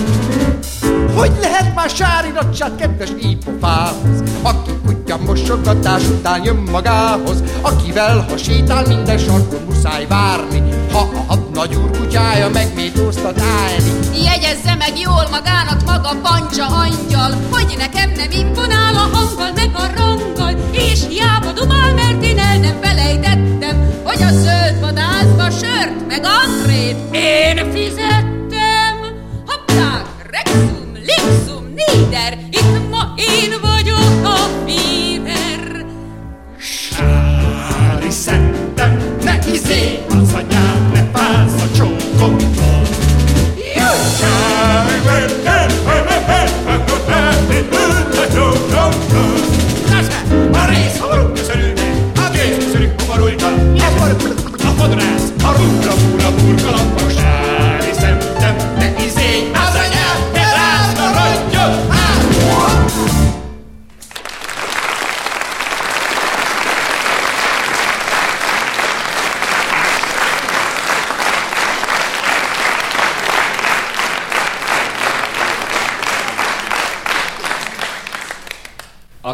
Hogy 1.15 1.31
lehet 1.41 1.75
már 1.75 1.89
sáriratság 1.89 2.75
kedves 2.75 3.09
ípofához, 3.23 4.23
aki 4.41 4.71
kutya 4.85 5.17
mosogatás 5.17 6.07
után 6.07 6.43
jön 6.43 6.55
magához, 6.71 7.43
akivel 7.61 8.25
ha 8.29 8.37
sétál 8.37 8.87
minden 8.87 9.17
sarkon 9.17 9.61
muszáj 9.69 10.05
várni, 10.07 10.63
ha 10.91 10.99
a 10.99 11.23
hat 11.27 11.53
nagy 11.53 11.75
úr 11.75 11.97
kutyája 11.97 12.49
megmétóztat 12.49 13.41
állni. 13.41 13.91
Jegyezze 14.23 14.75
meg 14.75 14.99
jól 14.99 15.27
magának 15.31 15.83
maga 15.85 16.11
pancsa 16.23 16.65
angyal, 16.65 17.31
hogy 17.51 17.75
nekem 17.77 18.11
nem 18.11 18.31
imponál 18.31 18.95
a 18.95 19.09
hanggal 19.15 19.51
meg 19.55 19.71
a 19.73 19.85
ranggal, 19.95 20.53
és 20.71 20.99
hiába 21.09 21.51
dumál, 21.51 21.93
mert 21.93 22.23
én 22.23 22.39
el 22.39 22.57
nem 22.57 22.77
felejtettem, 22.81 23.89
hogy 24.03 24.21
a 24.21 24.31
zöld 24.31 24.76
shirt 25.59 26.07
meg 26.07 26.23
antrét. 26.23 26.95
a 27.57 27.71
fizet! 27.71 28.06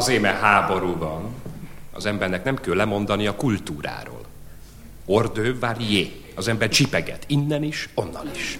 Azért, 0.03 0.21
mert 0.21 0.39
háború 0.39 0.97
van, 0.97 1.21
az 1.93 2.05
embernek 2.05 2.43
nem 2.43 2.55
kell 2.55 2.75
lemondani 2.75 3.27
a 3.27 3.35
kultúráról. 3.35 4.21
Ordő 5.05 5.59
varié. 5.59 6.11
Az 6.35 6.47
ember 6.47 6.69
csipeget 6.69 7.23
innen 7.27 7.63
is, 7.63 7.89
onnan 7.93 8.29
is. 8.33 8.59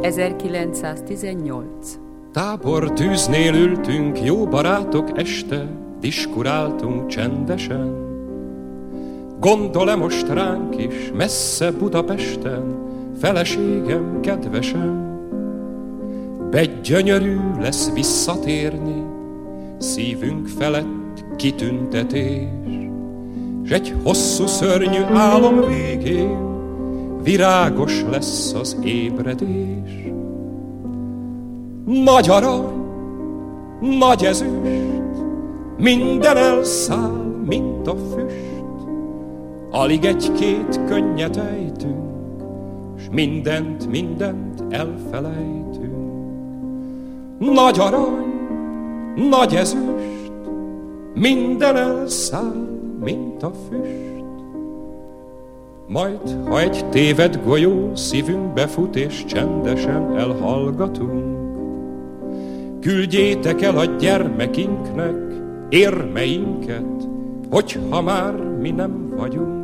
1918. 0.00 1.98
Tábor 2.32 2.92
tűznél 2.92 3.54
ültünk, 3.54 4.22
jó 4.24 4.46
barátok 4.46 5.18
este, 5.18 5.66
diskuráltunk 6.00 7.06
csendesen. 7.06 7.96
Gondol-e 9.40 9.94
most 9.94 10.28
ránk 10.28 10.76
is, 10.76 11.10
messze 11.14 11.70
Budapesten, 11.70 12.76
feleségem 13.20 14.20
kedvesen? 14.20 15.11
Begyönyörű 16.52 17.36
lesz 17.60 17.92
visszatérni, 17.92 19.02
szívünk 19.78 20.46
felett 20.46 21.24
kitüntetés, 21.36 22.48
s 23.64 23.70
egy 23.70 23.94
hosszú 24.02 24.46
szörnyű 24.46 25.02
álom 25.14 25.60
végén 25.66 26.38
virágos 27.22 28.04
lesz 28.10 28.54
az 28.54 28.76
ébredés. 28.84 30.10
Nagy 31.84 32.28
arany, 32.28 32.64
nagy 33.80 34.24
ezüst, 34.24 35.22
minden 35.78 36.36
elszáll, 36.36 37.42
mint 37.48 37.86
a 37.86 37.96
füst. 37.96 38.86
Alig 39.70 40.04
egy-két 40.04 40.80
könnyet 40.86 41.36
ejtünk, 41.36 42.42
s 42.98 43.02
mindent, 43.10 43.90
mindent 43.90 44.64
elfelejtünk. 44.70 45.91
Nagy 47.50 47.78
arany, 47.78 48.24
nagy 49.28 49.54
ezüst, 49.54 50.32
minden 51.14 51.76
elszáll, 51.76 52.68
mint 53.04 53.42
a 53.42 53.50
füst. 53.68 54.24
Majd, 55.88 56.46
ha 56.48 56.60
egy 56.60 56.84
téved 56.90 57.40
golyó 57.44 57.94
szívünkbe 57.94 58.66
fut 58.66 58.96
és 58.96 59.24
csendesen 59.24 60.16
elhallgatunk, 60.16 61.36
küldjétek 62.80 63.62
el 63.62 63.78
a 63.78 63.84
gyermekinknek 63.84 65.16
érmeinket, 65.68 67.08
hogyha 67.50 68.02
már 68.02 68.34
mi 68.34 68.70
nem 68.70 69.14
vagyunk. 69.16 69.60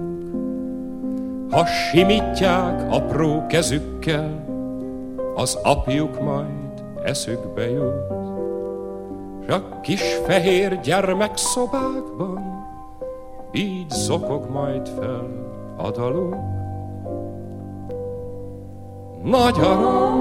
Ha 1.50 1.66
simítják 1.66 2.92
apró 2.92 3.46
kezükkel, 3.46 4.44
az 5.34 5.58
apjuk 5.62 6.22
majd 6.22 6.57
eszükbe 7.08 7.70
jut. 7.70 8.12
S 9.46 9.50
a 9.50 9.80
kis 9.80 10.18
fehér 10.26 10.80
gyermek 10.80 11.36
szobákban 11.36 12.66
így 13.52 13.90
zokog 13.90 14.50
majd 14.50 14.88
fel 14.88 15.26
a 15.76 15.90
daluk. 15.90 16.36
Nagy 19.22 19.58
arany, 19.60 20.20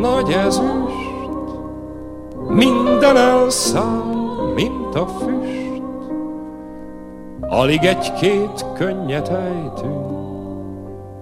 nagy 0.00 0.30
ezüst, 0.30 1.58
minden 2.48 3.16
elszáll, 3.16 4.14
mint 4.54 4.94
a 4.94 5.06
füst. 5.06 5.82
Alig 7.40 7.84
egy-két 7.84 8.66
könnyet 8.74 9.28
ejtünk, 9.28 10.06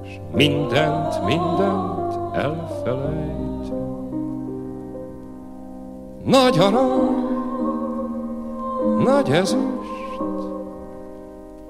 s 0.05 0.20
mindent, 0.33 1.24
mindent 1.24 2.35
elfelejtünk. 2.35 3.41
Nagy 6.24 6.58
arany, 6.58 7.28
nagy 9.04 9.30
ezüst, 9.30 10.20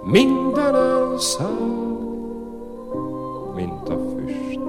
minden 0.02 0.74
elszáll, 0.74 1.98
mint 3.54 3.88
a 3.88 3.98
füst. 4.16 4.60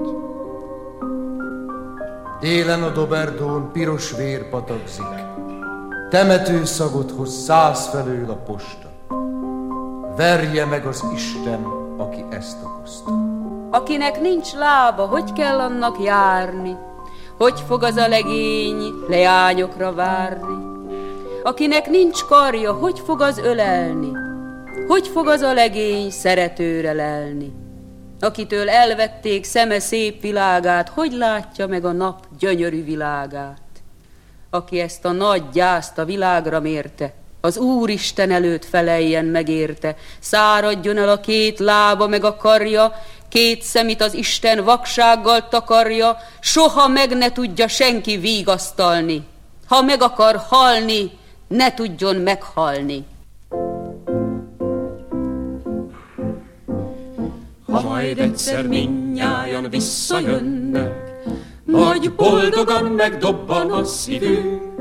Délen 2.40 2.82
a 2.82 2.88
Doberdón 2.88 3.70
piros 3.72 4.12
vér 4.16 4.48
patakzik, 4.48 5.14
temető 6.10 6.64
szagot 6.64 7.10
hoz 7.10 7.34
száz 7.34 7.86
felől 7.86 8.30
a 8.30 8.36
posta. 8.36 8.88
Verje 10.16 10.64
meg 10.64 10.86
az 10.86 11.04
Isten 11.14 11.66
aki 11.96 12.24
ezt 12.30 12.56
okozta. 12.64 13.12
Akinek 13.70 14.20
nincs 14.20 14.52
lába, 14.52 15.06
hogy 15.06 15.32
kell 15.32 15.58
annak 15.58 16.02
járni? 16.02 16.76
Hogy 17.38 17.60
fog 17.66 17.82
az 17.82 17.96
a 17.96 18.08
legény 18.08 18.92
leányokra 19.08 19.92
várni? 19.92 20.72
Akinek 21.42 21.90
nincs 21.90 22.22
karja, 22.22 22.72
hogy 22.72 23.00
fog 23.04 23.20
az 23.20 23.38
ölelni? 23.38 24.10
Hogy 24.88 25.08
fog 25.08 25.28
az 25.28 25.40
a 25.40 25.52
legény 25.52 26.10
szeretőre 26.10 26.92
lelni? 26.92 27.52
Akitől 28.20 28.70
elvették 28.70 29.44
szeme 29.44 29.78
szép 29.78 30.20
világát, 30.20 30.88
hogy 30.88 31.12
látja 31.12 31.66
meg 31.66 31.84
a 31.84 31.92
nap 31.92 32.26
gyönyörű 32.38 32.84
világát? 32.84 33.60
Aki 34.50 34.80
ezt 34.80 35.04
a 35.04 35.12
nagy 35.12 35.42
gyászt 35.52 35.98
a 35.98 36.04
világra 36.04 36.60
mérte, 36.60 37.14
az 37.40 37.58
Úristen 37.58 38.30
előtt 38.30 38.64
feleljen 38.64 39.24
megérte, 39.24 39.96
száradjon 40.20 40.96
el 40.96 41.08
a 41.08 41.20
két 41.20 41.58
lába 41.58 42.06
meg 42.06 42.24
a 42.24 42.36
karja, 42.36 42.92
két 43.28 43.62
szemit 43.62 44.02
az 44.02 44.14
Isten 44.14 44.64
vaksággal 44.64 45.48
takarja, 45.48 46.16
soha 46.40 46.88
meg 46.88 47.16
ne 47.16 47.32
tudja 47.32 47.68
senki 47.68 48.16
vígasztalni. 48.16 49.22
Ha 49.68 49.82
meg 49.82 50.02
akar 50.02 50.36
halni, 50.48 51.10
ne 51.48 51.74
tudjon 51.74 52.16
meghalni. 52.16 53.04
Ha 57.66 57.80
majd 57.80 58.18
egyszer 58.18 58.66
minnyájan 58.66 59.70
visszajönnek, 59.70 60.92
nagy 61.64 62.14
boldogan 62.14 62.84
megdobban 62.84 63.70
a 63.70 63.84
szívünk, 63.84 64.74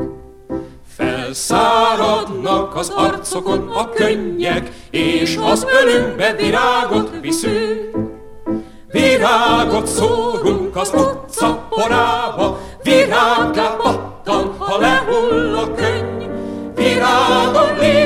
Felszáradnak 0.95 2.75
az 2.75 2.89
arcokon 2.89 3.67
a 3.67 3.89
könnyek, 3.89 4.71
és 4.91 5.37
az 5.41 5.65
ölünkbe 5.83 6.33
virágot 6.33 7.11
viszünk. 7.21 8.12
Virágot 8.93 9.87
szórunk 9.87 10.75
az 10.75 10.93
utca 10.93 11.67
porába, 11.69 12.59
virággá 12.83 13.75
pattan, 13.75 14.55
ha 14.57 14.77
lehull 14.77 15.55
a 15.55 15.73
könny. 15.73 16.29
Virágon 16.75 17.77
lépke 17.79 18.02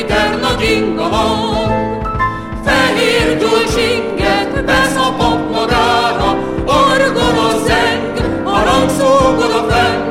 Szentpiter 0.00 0.40
nagy 0.40 0.62
inga 0.62 1.02
hang. 1.02 2.02
Fehér 2.64 3.38
gyulcsinget 3.38 4.64
beszapott 4.64 5.50
magára, 5.50 6.38
orgona 6.66 7.58
zeng, 7.66 8.42
harangszógod 8.44 9.50
a 9.50 9.72
fenn, 9.72 10.09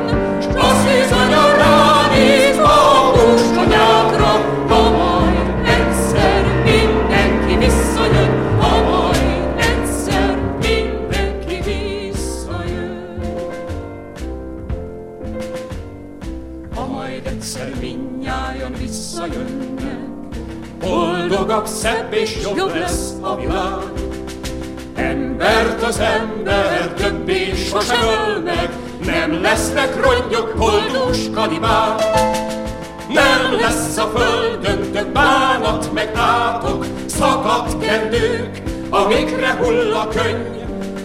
amikre 39.20 39.50
hull 39.50 39.92
a 39.94 40.08
könny. 40.08 40.58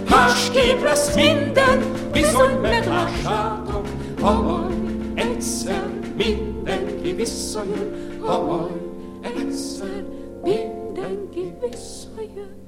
Másképp 0.10 0.82
lesz 0.84 1.16
minden, 1.16 1.84
bizony 2.12 2.60
meglássátok, 2.62 3.88
ha 4.22 4.42
majd 4.42 4.74
egyszer 5.16 5.88
mindenki 6.16 7.14
visszajön, 7.14 8.18
ha 8.20 8.42
majd 8.42 8.82
egyszer 9.22 10.04
mindenki 10.44 11.54
visszajön. 11.62 12.65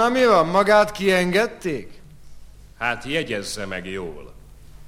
Na 0.00 0.08
mi 0.08 0.26
van, 0.26 0.46
magát 0.46 0.92
kiengedték? 0.92 2.00
Hát 2.78 3.04
jegyezze 3.04 3.66
meg 3.66 3.86
jól. 3.86 4.32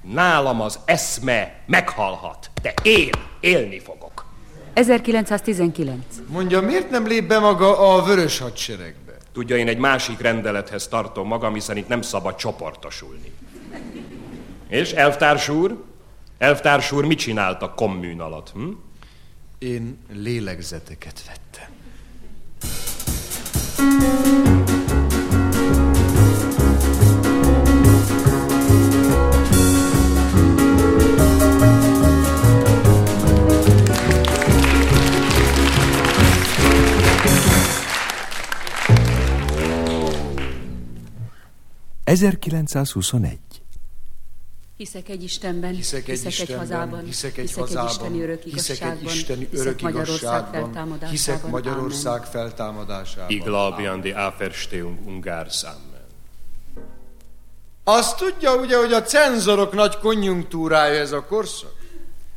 Nálam 0.01 0.61
az 0.61 0.79
eszme 0.85 1.61
meghalhat, 1.65 2.51
de 2.61 2.73
én 2.83 3.09
élni 3.39 3.79
fogok. 3.79 4.25
1919. 4.73 5.99
Mondja, 6.27 6.61
miért 6.61 6.89
nem 6.89 7.07
lép 7.07 7.27
be 7.27 7.39
maga 7.39 7.95
a 7.95 8.03
vörös 8.03 8.39
hadseregbe? 8.39 9.13
Tudja, 9.33 9.57
én 9.57 9.67
egy 9.67 9.77
másik 9.77 10.19
rendelethez 10.19 10.87
tartom 10.87 11.27
magam, 11.27 11.53
hiszen 11.53 11.77
itt 11.77 11.87
nem 11.87 12.01
szabad 12.01 12.35
csoportosulni. 12.35 13.31
És 14.69 14.91
elvtárs 14.91 15.49
úr? 15.49 15.83
Elvtárs 16.37 16.91
úr 16.91 17.05
mit 17.05 17.19
csinált 17.19 17.61
a 17.61 17.73
kommun 17.73 18.19
alatt? 18.19 18.51
Hm? 18.51 18.69
Én 19.57 19.97
lélegzeteket 20.11 21.23
vettem. 21.25 21.42
...1921. 42.13 43.37
Hiszek 44.77 45.09
egy 45.09 45.23
Istenben, 45.23 45.73
Hiszek 45.73 45.99
egy 45.99 46.05
hiszek 46.05 46.25
egy 46.25 46.31
Istenben, 46.31 46.57
hazában, 46.57 47.05
hiszek 47.05 47.37
egy 47.37 47.47
hiszek 47.47 47.63
egy 47.63 47.67
hazában, 47.67 47.89
isteni 47.89 48.21
örök 48.21 48.43
hiszek 48.43 48.81
egy 48.81 49.03
isteni 49.03 49.47
hiszek 49.49 49.65
örök 49.65 49.81
Magyarország 49.81 50.21
igazságban, 50.21 50.51
feltámadásában. 50.51 51.09
hiszek 51.09 51.47
Magyarország 51.47 52.13
Ámen. 52.13 52.29
feltámadásában. 52.29 53.29
Ich 53.29 53.43
glaube 53.45 53.91
an 53.91 54.01
die 54.01 54.15
Auferstehung 54.25 55.07
Ungarns. 55.07 55.63
Amen. 55.63 55.93
Azt 57.83 58.17
tudja 58.17 58.55
ugye, 58.55 58.77
hogy 58.77 58.93
a 58.93 59.01
cenzorok 59.01 59.73
nagy 59.73 59.97
konjunktúrája 59.97 60.99
ez 60.99 61.11
a 61.11 61.25
korszak? 61.25 61.73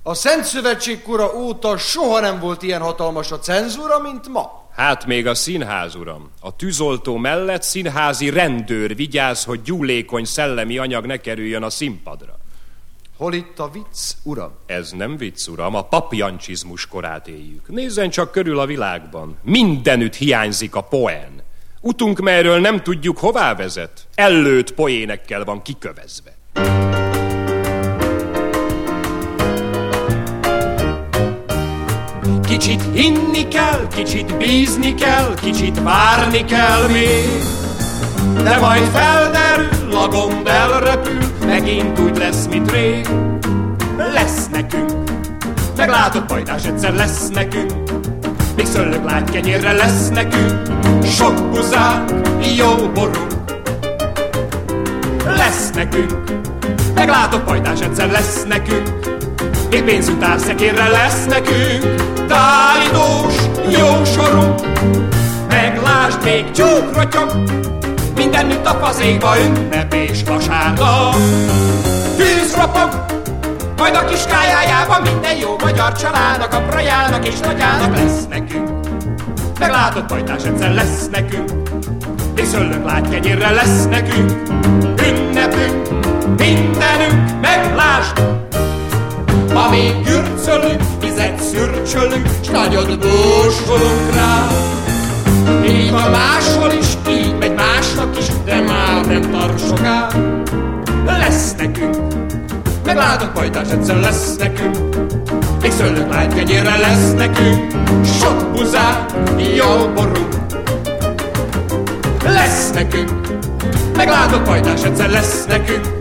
A 0.03 0.15
Szent 0.15 0.45
Szövetség 0.45 1.03
kora 1.03 1.35
óta 1.37 1.77
soha 1.79 2.21
nem 2.21 2.41
volt 2.41 2.63
ilyen 2.63 2.81
hatalmas 2.81 3.33
a 3.33 3.39
cenzúra, 3.39 3.99
mint 3.99 4.29
ma. 4.29 4.66
Hát 4.77 5.07
még 5.07 5.27
a 5.27 5.35
színház, 5.35 5.95
uram. 5.95 6.31
A 6.41 6.57
tűzoltó 6.57 7.17
mellett 7.17 7.63
színházi 7.63 8.31
rendőr 8.31 8.97
vigyáz, 8.97 9.45
hogy 9.45 9.63
gyúlékony 9.63 10.25
szellemi 10.25 10.79
anyag 10.79 11.07
ne 11.07 11.17
kerüljön 11.17 11.63
a 11.63 11.71
színpadra. 11.71 12.39
Hol 13.17 13.35
itt 13.35 13.59
a 13.59 13.71
vicc, 13.71 14.13
uram? 14.23 14.53
Ez 14.67 14.91
nem 14.91 15.17
vicc, 15.17 15.47
uram, 15.49 15.75
a 15.75 15.83
papjancsizmus 15.83 16.87
korát 16.87 17.29
éljük. 17.29 17.69
Nézzen 17.69 18.11
csak 18.11 18.33
körül 18.33 18.59
a 18.59 18.67
világban. 18.67 19.37
Mindenütt 19.43 20.15
hiányzik 20.15 20.75
a 20.75 20.81
poén. 20.81 21.43
Utunk, 21.81 22.21
melyről 22.21 22.61
nem 22.61 22.83
tudjuk, 22.83 23.19
hová 23.19 23.55
vezet. 23.55 24.07
Ellőtt 24.15 24.75
poénekkel 24.75 25.45
van 25.45 25.63
kikövezve. 25.63 26.37
Kicsit 32.59 32.83
hinni 32.93 33.49
kell, 33.49 33.87
kicsit 33.95 34.37
bízni 34.37 34.95
kell, 34.95 35.35
kicsit 35.35 35.83
várni 35.83 36.45
kell 36.45 36.87
még. 36.89 37.43
De 38.43 38.59
majd 38.59 38.83
felderül, 38.83 39.97
a 39.97 40.09
gond 40.09 40.47
elrepül, 40.47 41.19
megint 41.47 41.99
úgy 41.99 42.17
lesz, 42.17 42.47
mint 42.51 42.71
rég. 42.71 43.09
Lesz 43.97 44.49
nekünk, 44.49 44.93
meglátod, 45.77 46.25
pajtás 46.25 46.65
egyszer 46.65 46.95
lesz 46.95 47.29
nekünk. 47.29 47.73
Még 48.57 48.67
szöllök 48.67 49.05
lágykenyérre 49.05 49.73
lesz 49.73 50.09
nekünk, 50.09 50.61
sok 51.05 51.51
buzák, 51.51 52.13
jó 52.57 52.89
ború. 52.95 53.27
Lesz 55.25 55.71
nekünk, 55.75 56.15
meglátod, 56.95 57.41
pajtás 57.41 57.81
egyszer 57.81 58.11
lesz 58.11 58.45
nekünk. 58.45 59.16
Még 59.71 59.83
pénzünk 59.85 60.19
társzekérre 60.19 60.89
lesz 60.89 61.27
nekünk, 61.27 61.95
tálítós, 62.29 63.35
jó 63.69 64.05
sorú. 64.05 64.55
Meglásd 65.49 66.25
még 66.25 66.51
tyúkrotyog, 66.51 67.33
mindenütt 68.17 68.67
a 68.67 68.79
fazékba 68.83 69.35
ünnep 69.41 69.95
és 69.95 70.23
vasárnap. 70.27 71.15
Tűz 72.17 72.55
ropog, 72.57 73.05
majd 73.77 73.95
a 73.95 74.05
kis 74.05 74.23
kájájában 74.25 75.03
minden 75.03 75.37
jó 75.37 75.57
magyar 75.63 75.93
családnak, 75.93 76.55
a 76.55 76.61
prajának 76.61 77.29
és 77.29 77.39
nagyának 77.39 77.97
lesz 77.97 78.27
nekünk. 78.29 78.69
Meglátod, 79.59 80.07
pajtás 80.07 80.45
egyszer 80.45 80.75
lesz 80.75 81.09
nekünk, 81.11 81.51
és 82.37 82.47
szöllök 82.47 82.85
lágykenyérre 82.85 83.51
lesz 83.51 83.87
nekünk. 83.87 84.33
Ünnepünk, 85.07 85.89
mindenünk, 86.39 87.41
meglásd, 87.41 88.21
Ma 89.57 89.69
még 89.71 89.95
gürcölünk, 90.05 90.83
vizet 91.01 91.43
szürcsölünk, 91.43 92.29
s 92.43 92.49
nagyot 92.49 92.99
bósolunk 92.99 94.15
rá. 94.15 94.47
Így 95.69 95.91
van 95.91 96.11
máshol 96.11 96.71
is, 96.81 96.87
így 97.09 97.39
megy 97.39 97.55
másnak 97.55 98.19
is, 98.19 98.27
de 98.45 98.61
már 98.61 99.07
nem 99.07 99.31
tart 99.31 99.67
soká. 99.69 100.09
Lesz 101.07 101.55
nekünk, 101.55 101.97
meglátod, 102.85 103.29
pajtás 103.29 103.71
egyszer 103.71 104.01
lesz 104.01 104.37
nekünk. 104.37 104.79
Még 105.61 105.73
szőlők 105.73 106.13
lágykenyérre 106.13 106.77
lesz 106.77 107.13
nekünk, 107.17 107.73
sok 108.21 108.51
buzák, 108.53 109.13
jó 109.57 109.93
ború. 109.95 110.29
Lesz 112.25 112.71
nekünk, 112.71 113.11
meglátod, 113.97 114.43
pajtás 114.43 114.83
egyszer 114.83 115.11
lesz 115.11 115.45
nekünk. 115.47 115.96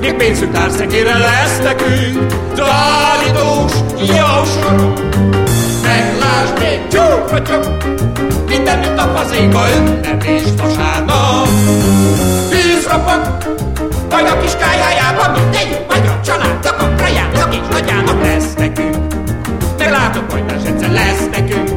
Még 0.00 0.14
pénzünk 0.14 0.52
társzekére 0.52 1.18
lesz 1.18 1.58
nekünk, 1.62 2.32
Tárítós, 2.54 3.72
jó 3.98 4.44
sorú. 4.44 4.92
Meglásd 5.82 6.58
még 6.58 6.86
tyúkrotyog, 6.88 7.76
mindenütt 8.48 8.98
a 8.98 9.12
fazékba 9.16 9.60
ünnep 9.76 10.24
és 10.24 10.42
vasárnap. 10.56 11.48
Víz 12.50 12.86
ropog, 12.90 13.36
vagy 14.10 14.26
a 14.26 14.40
kis 14.40 14.52
kájájában 14.56 15.30
minden 15.30 15.84
magyar 15.88 16.20
családnak, 16.20 16.80
a 16.80 16.86
prajának 16.96 17.54
és 17.54 17.60
nagyának 17.70 18.22
lesz 18.22 18.54
nekünk. 18.56 18.96
Meglátod, 19.78 20.22
pajtás 20.22 20.62
egyszer 20.66 20.90
lesz 20.90 21.28
nekünk, 21.30 21.70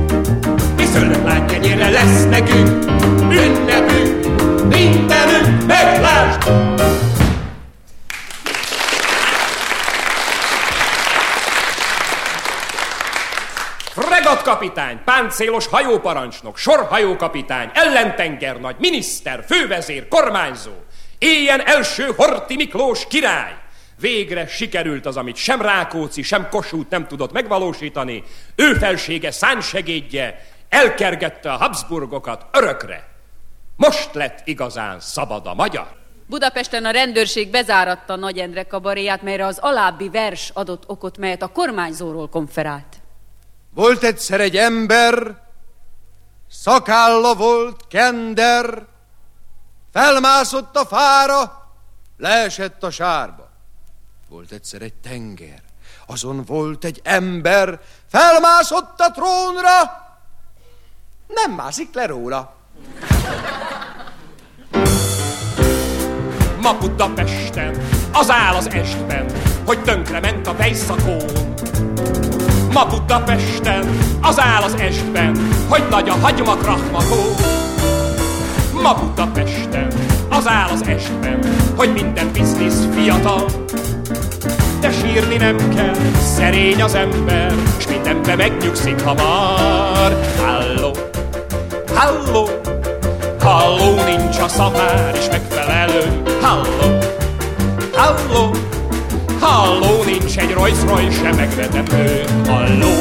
mi 0.78 0.84
szőlők 0.94 1.26
lágykenyérre 1.26 1.90
lesz 1.90 2.26
nekünk. 2.30 2.86
Ünnepünk, 3.30 4.28
mindenünk, 4.70 5.66
meglásd! 5.68 6.91
Fregatkapitány, 14.52 15.04
páncélos 15.06 15.68
hajóparancsnok, 15.68 16.58
sorhajókapitány, 16.58 17.70
ellentengernagy, 17.74 18.76
miniszter, 18.80 19.44
fővezér, 19.48 20.08
kormányzó, 20.08 20.72
éljen 21.18 21.62
első 21.66 22.10
Horti 22.16 22.56
Miklós 22.56 23.08
király. 23.08 23.56
Végre 24.00 24.48
sikerült 24.48 25.06
az, 25.06 25.18
amit 25.18 25.36
sem 25.36 25.62
Rákóczi, 25.62 26.22
sem 26.22 26.48
Kossuth 26.50 26.90
nem 26.90 27.08
tudott 27.08 27.32
megvalósítani. 27.32 28.24
Ő 28.56 28.74
felsége, 28.74 29.32
szánsegédje 29.32 30.46
elkergette 30.70 31.52
a 31.52 31.58
Habsburgokat 31.58 32.46
örökre. 32.52 33.08
Most 33.76 34.14
lett 34.14 34.42
igazán 34.44 35.00
szabad 35.00 35.48
a 35.48 35.54
magyar. 35.54 35.88
Budapesten 36.28 36.86
a 36.86 36.92
rendőrség 36.92 37.50
bezáratta 37.50 38.16
Nagy 38.16 38.38
Endre 38.38 38.64
kabaréját, 38.64 39.22
melyre 39.22 39.46
az 39.46 39.58
alábbi 39.58 40.10
vers 40.10 40.52
adott 40.54 40.84
okot, 40.88 41.18
melyet 41.18 41.42
a 41.42 41.48
kormányzóról 41.48 42.30
konferált. 42.30 43.01
Volt 43.74 44.04
egyszer 44.04 44.40
egy 44.40 44.58
ember, 44.58 45.42
szakálla 46.50 47.36
volt 47.36 47.88
kender, 47.88 48.86
felmászott 49.92 50.76
a 50.76 50.86
fára, 50.86 51.70
leesett 52.18 52.84
a 52.84 52.92
sárba. 52.92 53.50
Volt 54.30 54.52
egyszer 54.52 54.82
egy 54.82 54.94
tenger, 54.94 55.62
azon 56.06 56.44
volt 56.46 56.84
egy 56.84 57.02
ember, 57.04 57.80
felmászott 58.10 59.00
a 59.00 59.12
trónra, 59.12 60.02
nem 61.28 61.52
mászik 61.52 61.94
le 61.94 62.06
róla. 62.06 62.56
Ma 66.62 66.78
Budapesten 66.78 67.88
az 68.14 68.30
áll 68.30 68.56
az 68.56 68.70
estben, 68.70 69.32
hogy 69.66 69.84
tönkre 69.84 70.20
ment 70.20 70.48
a 70.48 70.56
vejszakón. 70.56 71.51
Ma 72.74 72.86
Budapesten 72.86 74.00
az 74.22 74.40
áll 74.40 74.62
az 74.62 74.76
estben, 74.80 75.38
hogy 75.68 75.84
nagy 75.90 76.10
a 76.10 76.14
hagyma 76.22 76.56
krahmakó. 76.56 77.36
Ma 78.84 78.94
Budapesten 78.94 79.88
az 80.30 80.48
áll 80.48 80.70
az 80.70 80.84
estben, 80.88 81.40
hogy 81.76 81.94
minden 81.94 82.32
biznisz 82.32 82.88
fiatal. 82.96 83.46
De 84.80 84.92
sírni 84.92 85.36
nem 85.36 85.58
kell, 85.76 85.96
szerény 86.36 86.82
az 86.82 86.96
ember, 86.96 87.54
s 87.78 87.88
mindenbe 87.88 88.36
megnyugszik 88.36 89.02
hamar. 89.02 90.20
Halló, 90.38 90.96
halló, 91.96 92.50
halló, 93.40 94.04
nincs 94.04 94.38
a 94.40 94.48
szamár 94.48 95.16
is 95.18 95.28
megfelelő. 95.30 96.22
Halló, 96.42 96.98
halló, 97.94 98.52
halló, 99.42 100.04
nincs 100.04 100.38
egy 100.38 100.54
Rolls 100.54 101.16
sem 101.16 101.36
megvetemő. 101.36 102.24
Halló, 102.48 102.94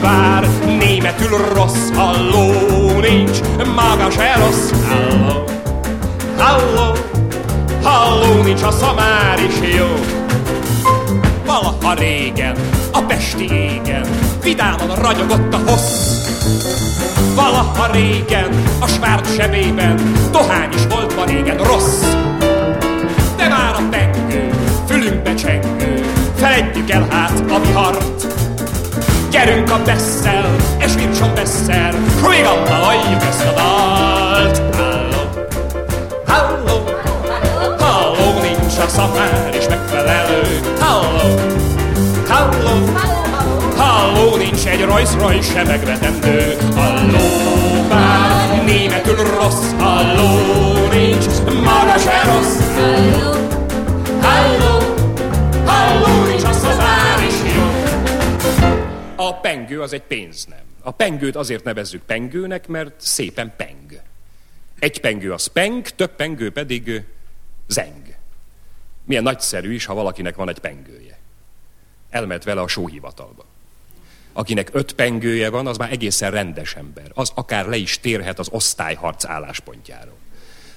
bár 0.00 0.48
németül 0.78 1.38
rossz, 1.54 1.90
halló, 1.94 2.52
nincs 3.00 3.38
maga 3.74 4.10
se 4.10 4.34
rossz. 4.36 4.70
Halló, 4.88 5.44
halló, 6.38 6.92
halló, 7.82 8.42
nincs 8.42 8.62
a 8.62 8.70
szamár 8.70 9.38
is 9.48 9.76
jó. 9.76 9.86
Valaha 11.46 11.94
régen, 11.94 12.56
a 12.92 13.00
pesti 13.02 13.52
égen, 13.52 14.06
vidáman 14.42 14.96
ragyogott 14.96 15.54
a 15.54 15.70
hossz. 15.70 16.12
Valaha 17.34 17.92
régen, 17.92 18.62
a 18.80 18.86
svárt 18.86 19.34
sebében, 19.34 20.12
dohány 20.32 20.72
is 20.74 20.86
volt 20.88 21.16
ma 21.16 21.24
régen 21.24 21.56
rossz. 21.56 22.04
De 23.36 23.48
már 23.48 23.74
a 23.74 23.82
pengő, 23.90 24.13
fülünkbe 25.04 25.34
csengő, 25.34 26.02
feledjük 26.36 26.90
el 26.90 27.06
hát 27.10 27.42
a 27.50 27.60
vihart. 27.60 28.26
Gyerünk 29.30 29.70
a 29.70 29.82
Bessel, 29.84 30.56
és 30.78 30.94
Vircson 30.94 31.34
Bessel, 31.34 31.92
még 32.28 32.44
annál 32.44 32.82
halljuk 32.82 33.22
ezt 33.22 33.44
a 33.44 33.52
dalt. 33.52 34.62
Halló, 36.26 36.84
halló, 37.06 37.76
halló, 37.78 38.40
nincs 38.40 38.78
a 38.78 38.88
szamár 38.88 39.50
és 39.58 39.68
megfelelő. 39.68 40.60
Halló, 40.78 41.34
halló, 42.28 42.92
halló, 43.76 44.36
nincs 44.36 44.66
egy 44.66 44.84
Rolls 44.84 45.10
Royce 45.18 45.52
se 45.52 45.64
megvetendő. 45.64 46.56
Halló, 46.76 47.26
bár 47.88 48.62
németül 48.66 49.16
rossz, 49.16 49.72
halló, 49.78 50.38
nincs 50.92 51.24
maga 51.64 51.98
se 51.98 52.22
rossz. 52.24 52.63
Pengő 59.74 59.82
az 59.82 59.92
egy 59.92 60.02
pénznem. 60.02 60.64
A 60.82 60.90
pengőt 60.90 61.36
azért 61.36 61.64
nevezzük 61.64 62.02
pengőnek, 62.02 62.66
mert 62.66 63.00
szépen 63.00 63.52
peng. 63.56 64.00
Egy 64.78 65.00
pengő 65.00 65.32
az 65.32 65.46
peng, 65.46 65.88
több 65.88 66.10
pengő 66.16 66.50
pedig 66.50 67.04
zeng. 67.68 68.14
Milyen 69.04 69.22
nagyszerű 69.22 69.74
is, 69.74 69.84
ha 69.84 69.94
valakinek 69.94 70.36
van 70.36 70.48
egy 70.48 70.58
pengője. 70.58 71.18
Elment 72.10 72.44
vele 72.44 72.60
a 72.60 72.68
sóhivatalba. 72.68 73.44
Akinek 74.32 74.68
öt 74.72 74.92
pengője 74.92 75.50
van, 75.50 75.66
az 75.66 75.76
már 75.76 75.92
egészen 75.92 76.30
rendes 76.30 76.74
ember. 76.74 77.10
Az 77.14 77.32
akár 77.34 77.66
le 77.66 77.76
is 77.76 78.00
térhet 78.00 78.38
az 78.38 78.48
osztályharc 78.50 79.24
álláspontjáról. 79.24 80.18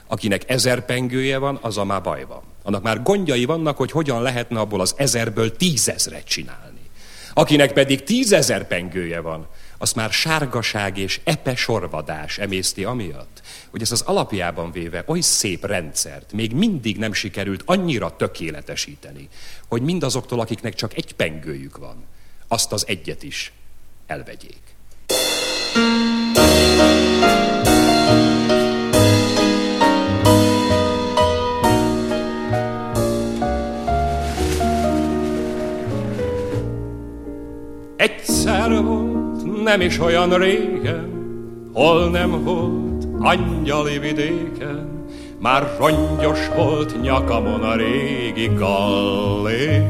Akinek 0.07 0.49
ezer 0.49 0.85
pengője 0.85 1.37
van, 1.37 1.59
az 1.61 1.77
a 1.77 1.83
már 1.83 2.01
baj 2.01 2.25
van. 2.25 2.43
Annak 2.63 2.83
már 2.83 3.03
gondjai 3.03 3.45
vannak, 3.45 3.77
hogy 3.77 3.91
hogyan 3.91 4.21
lehetne 4.21 4.59
abból 4.59 4.81
az 4.81 4.93
ezerből 4.97 5.55
tízezret 5.55 6.27
csinálni. 6.27 6.66
Akinek 7.37 7.73
pedig 7.73 8.03
tízezer 8.03 8.67
pengője 8.67 9.19
van, 9.19 9.47
azt 9.77 9.95
már 9.95 10.11
sárgaság 10.11 10.97
és 10.97 11.19
epe 11.23 11.55
sorvadás 11.55 12.37
emészti 12.37 12.83
amiatt, 12.83 13.41
hogy 13.69 13.81
ez 13.81 13.91
az 13.91 14.01
alapjában 14.01 14.71
véve 14.71 15.03
oly 15.07 15.19
szép 15.19 15.65
rendszert 15.65 16.33
még 16.33 16.53
mindig 16.53 16.97
nem 16.97 17.13
sikerült 17.13 17.61
annyira 17.65 18.15
tökéletesíteni, 18.15 19.29
hogy 19.67 19.81
mindazoktól, 19.81 20.39
akiknek 20.39 20.73
csak 20.73 20.97
egy 20.97 21.13
pengőjük 21.13 21.77
van, 21.77 22.03
azt 22.47 22.71
az 22.71 22.87
egyet 22.87 23.23
is 23.23 23.51
elvegyék. 24.07 24.61
Egyszer 38.07 38.83
volt, 38.83 39.63
nem 39.63 39.81
is 39.81 39.99
olyan 39.99 40.33
régen, 40.33 41.09
hol 41.73 42.09
nem 42.09 42.43
volt, 42.43 43.07
angyali 43.19 43.99
vidéken, 43.99 45.05
már 45.39 45.75
rongyos 45.79 46.39
volt 46.55 47.01
nyakamon 47.01 47.61
a 47.61 47.75
régi 47.75 48.51
gallér. 48.55 49.89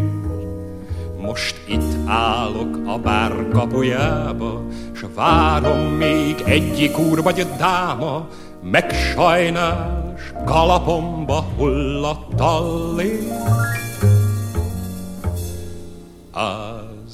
Most 1.22 1.56
itt 1.68 1.96
állok 2.06 2.80
a 2.86 2.98
bár 2.98 3.48
kapujába, 3.54 4.62
s 4.94 5.06
várom 5.16 5.80
még 5.80 6.36
egyik 6.46 7.00
úr 7.00 7.24
vagy 7.24 7.48
dáma, 7.58 8.28
meg 8.72 8.92
sajnás 8.92 10.34
kalapomba 10.46 11.46
hull 11.58 12.04
a 12.04 12.28
tallér. 12.36 13.58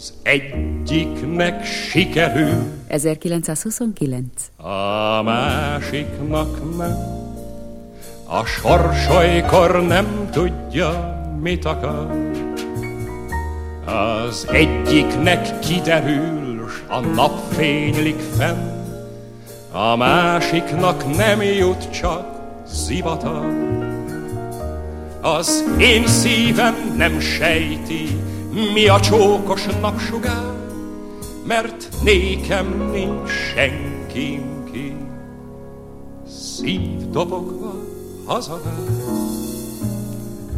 Az 0.04 0.13
egyiknek 0.24 1.66
sikerül, 1.66 2.63
1929. 2.88 4.26
a 4.58 5.22
másiknak 5.22 6.78
nem. 6.78 6.98
A 8.26 8.46
sorsolykor 8.46 9.88
nem 9.88 10.30
tudja, 10.32 11.22
mit 11.42 11.66
akar. 11.66 12.32
Az 13.86 14.48
egyiknek 14.52 15.60
kiderül, 15.60 16.68
s 16.70 16.82
a 16.88 17.00
nap 17.00 17.54
fénylik 17.54 18.20
fenn, 18.38 18.72
a 19.72 19.96
másiknak 19.96 21.16
nem 21.16 21.42
jut 21.42 21.89
csak 21.92 22.26
zivatar. 22.68 23.46
Az 25.22 25.63
én 25.80 26.08
szívem 26.08 26.94
nem 26.98 27.20
sejti, 27.20 28.08
mi 28.54 28.88
a 28.88 29.00
csókos 29.00 29.66
napsugár, 29.82 30.54
mert 31.48 31.89
nékem 32.04 32.89
nincs 32.92 33.30
senkim 33.30 34.63
ki. 34.72 34.96
Szívdobogva 36.28 37.74
hazavár. 38.26 38.74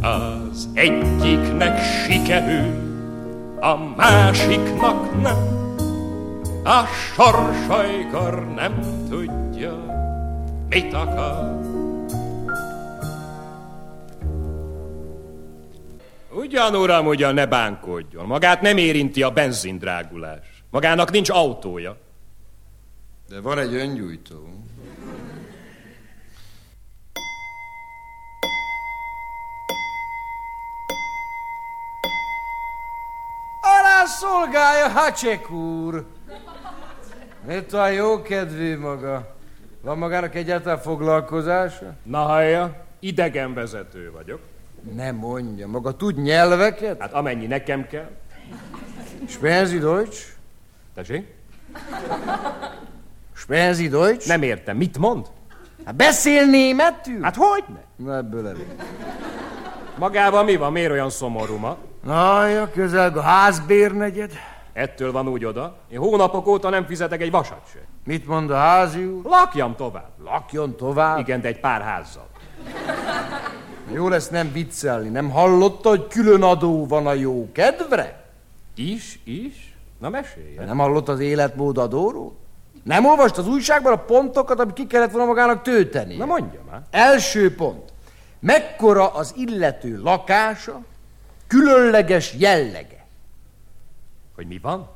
Az 0.00 0.68
egyiknek 0.74 1.78
sikerül, 1.82 2.84
a 3.60 3.76
másiknak 3.96 5.22
nem. 5.22 5.54
A 6.64 6.84
sorsolykor 7.14 8.46
nem 8.54 8.80
tudja, 9.08 9.76
mit 10.68 10.94
akar. 10.94 11.55
Ugyan, 16.36 16.74
uram, 16.74 17.06
ugyan 17.06 17.34
ne 17.34 17.46
bánkodjon. 17.46 18.26
Magát 18.26 18.60
nem 18.60 18.76
érinti 18.76 19.22
a 19.22 19.30
benzindrágulás. 19.30 20.64
Magának 20.70 21.10
nincs 21.10 21.30
autója. 21.30 21.96
De 23.28 23.40
van 23.40 23.58
egy 23.58 23.74
öngyújtó. 23.74 24.48
Alá 33.60 34.04
szolgálja 34.04 34.88
Hacsek 34.88 35.50
úr! 35.50 36.06
Mit 37.46 37.72
a 37.72 37.88
jó 37.88 38.22
kedvű 38.22 38.78
maga? 38.78 39.36
Van 39.80 39.98
magának 39.98 40.34
egyáltalán 40.34 40.78
foglalkozása? 40.78 41.94
Na 42.02 42.18
hallja, 42.18 42.86
idegenvezető 43.00 44.10
vagyok. 44.10 44.40
Nem 44.94 45.14
mondja, 45.16 45.66
maga 45.66 45.96
tud 45.96 46.22
nyelveket? 46.22 47.00
Hát 47.00 47.12
amennyi 47.12 47.46
nekem 47.46 47.86
kell. 47.86 48.10
Spenzi 49.28 49.78
Deutsch? 49.78 50.26
Tessék? 50.94 51.34
Spenzi 53.32 53.88
Deutsch? 53.88 54.26
Nem 54.28 54.42
értem. 54.42 54.76
Mit 54.76 54.98
mond? 54.98 55.26
Hát 55.84 55.94
beszél 55.94 56.44
németül? 56.44 57.22
Hát 57.22 57.36
hogy 57.36 57.64
ne? 57.68 58.04
Na 58.04 58.16
ebből 58.16 58.48
elég. 58.48 58.66
Magában 59.98 60.44
mi 60.44 60.56
van? 60.56 60.72
Miért 60.72 60.90
olyan 60.90 61.10
szomorú 61.10 61.56
ma? 61.56 61.76
Na, 62.04 62.70
közel 62.70 63.18
a 63.18 63.20
házbérnegyed. 63.20 64.32
Ettől 64.72 65.12
van 65.12 65.28
úgy 65.28 65.44
oda. 65.44 65.76
Én 65.88 65.98
hónapok 65.98 66.46
óta 66.46 66.68
nem 66.68 66.86
fizetek 66.86 67.20
egy 67.20 67.30
vasat 67.30 67.62
se. 67.72 67.78
Mit 68.04 68.26
mond 68.26 68.50
a 68.50 68.56
házi 68.56 69.04
úr? 69.04 69.24
Lakjam 69.24 69.76
tovább. 69.76 70.10
Lakjon 70.24 70.76
tovább. 70.76 71.18
Igen, 71.18 71.40
de 71.40 71.48
egy 71.48 71.60
pár 71.60 71.80
házzal. 71.82 72.28
Jó 73.92 74.08
lesz 74.08 74.28
nem 74.28 74.52
viccelni. 74.52 75.08
Nem 75.08 75.30
hallotta, 75.30 75.88
hogy 75.88 76.06
külön 76.06 76.42
adó 76.42 76.86
van 76.86 77.06
a 77.06 77.12
jó 77.12 77.48
kedvre? 77.52 78.24
Is, 78.74 79.18
is? 79.24 79.76
Na 79.98 80.08
meséljen. 80.08 80.64
Nem 80.64 80.78
hallott 80.78 81.08
az 81.08 81.20
életmód 81.20 81.78
adóról? 81.78 82.32
Nem 82.82 83.06
olvast 83.06 83.36
az 83.36 83.48
újságban 83.48 83.92
a 83.92 84.04
pontokat, 84.04 84.60
amit 84.60 84.74
ki 84.74 84.86
kellett 84.86 85.10
volna 85.10 85.26
magának 85.26 85.62
tölteni? 85.62 86.16
Na 86.16 86.24
mondja 86.24 86.60
már. 86.70 86.82
Első 86.90 87.54
pont. 87.54 87.92
Mekkora 88.40 89.14
az 89.14 89.32
illető 89.36 90.00
lakása, 90.00 90.80
különleges 91.46 92.34
jellege? 92.34 93.06
Hogy 94.34 94.46
mi 94.46 94.58
van? 94.58 94.88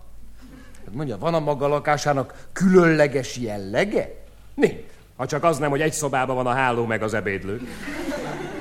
Hát 0.84 0.94
mondja, 0.94 1.18
van 1.18 1.34
a 1.34 1.40
maga 1.40 1.68
lakásának 1.68 2.46
különleges 2.52 3.36
jellege? 3.36 4.14
Nincs. 4.54 4.80
Ha 5.16 5.26
csak 5.26 5.44
az 5.44 5.58
nem, 5.58 5.70
hogy 5.70 5.80
egy 5.80 5.92
szobában 5.92 6.36
van 6.36 6.46
a 6.46 6.52
háló 6.52 6.84
meg 6.84 7.02
az 7.02 7.14
ebédlő. 7.14 7.68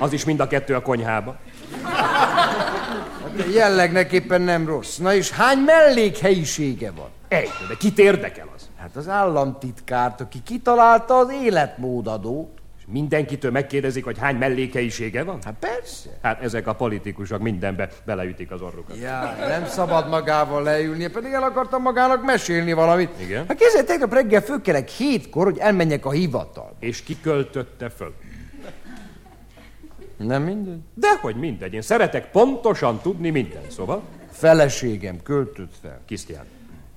Az 0.00 0.12
is 0.12 0.24
mind 0.24 0.40
a 0.40 0.46
kettő 0.46 0.74
a 0.74 0.82
konyhába. 0.82 1.36
Hát 1.82 3.46
a 3.46 3.50
jellegnek 3.54 4.12
éppen 4.12 4.40
nem 4.42 4.66
rossz. 4.66 4.96
Na 4.96 5.14
és 5.14 5.30
hány 5.30 5.58
mellékhelyisége 5.58 6.90
van? 6.90 7.08
Egy, 7.28 7.50
de 7.68 7.74
kit 7.78 7.98
érdekel 7.98 8.48
az? 8.56 8.70
Hát 8.76 8.96
az 8.96 9.08
államtitkárt, 9.08 10.20
aki 10.20 10.42
kitalálta 10.42 11.16
az 11.18 11.32
életmódadót. 11.42 12.58
És 12.78 12.84
mindenkitől 12.86 13.50
megkérdezik, 13.50 14.04
hogy 14.04 14.18
hány 14.18 14.36
mellékhelyisége 14.36 15.24
van? 15.24 15.38
Hát 15.44 15.54
persze. 15.60 16.08
Hát 16.22 16.42
ezek 16.42 16.66
a 16.66 16.74
politikusok 16.74 17.40
mindenbe 17.40 17.88
beleütik 18.04 18.50
az 18.50 18.60
orrukat. 18.60 18.96
Ja, 18.96 19.34
nem 19.48 19.66
szabad 19.66 20.08
magával 20.08 20.62
leülnie, 20.62 21.10
pedig 21.10 21.32
el 21.32 21.42
akartam 21.42 21.82
magának 21.82 22.24
mesélni 22.24 22.72
valamit. 22.72 23.10
Igen? 23.20 23.44
Hát 23.48 23.56
kézzel 23.56 23.84
tegnap 23.84 24.12
reggel 24.12 24.40
fölkelek 24.40 24.88
hétkor, 24.88 25.44
hogy 25.44 25.58
elmenjek 25.58 26.04
a 26.06 26.10
hivatal. 26.10 26.76
És 26.78 27.02
ki 27.02 27.20
költötte 27.20 27.88
föl? 27.88 28.14
Nem 30.26 30.42
mindegy. 30.42 30.78
Dehogy 30.94 31.36
mindegy, 31.36 31.72
én 31.72 31.82
szeretek 31.82 32.30
pontosan 32.30 33.00
tudni 33.00 33.30
minden, 33.30 33.62
szóval. 33.68 34.02
Feleségem 34.30 35.22
költött 35.22 35.72
fel. 35.82 36.00
Kisztián. 36.06 36.44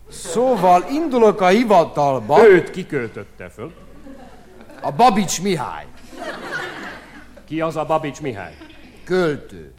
Szóval 0.10 0.86
indulok 0.92 1.42
a 1.42 1.48
hivatalba. 1.48 2.48
Őt 2.48 2.70
kiköltötte 2.70 3.50
föl. 3.50 3.74
A 4.82 4.92
Babics 4.92 5.42
Mihály. 5.42 5.86
Ki 7.46 7.62
az 7.62 7.76
a 7.76 7.86
Babics 7.86 8.22
Mihály? 8.22 8.58
Költő. 9.04 9.74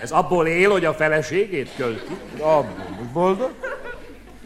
Ez 0.00 0.10
abból 0.10 0.46
él, 0.46 0.70
hogy 0.70 0.84
a 0.84 0.94
feleségét 0.94 1.74
költi? 1.76 2.16
Hogy 2.40 3.08
boldog? 3.12 3.50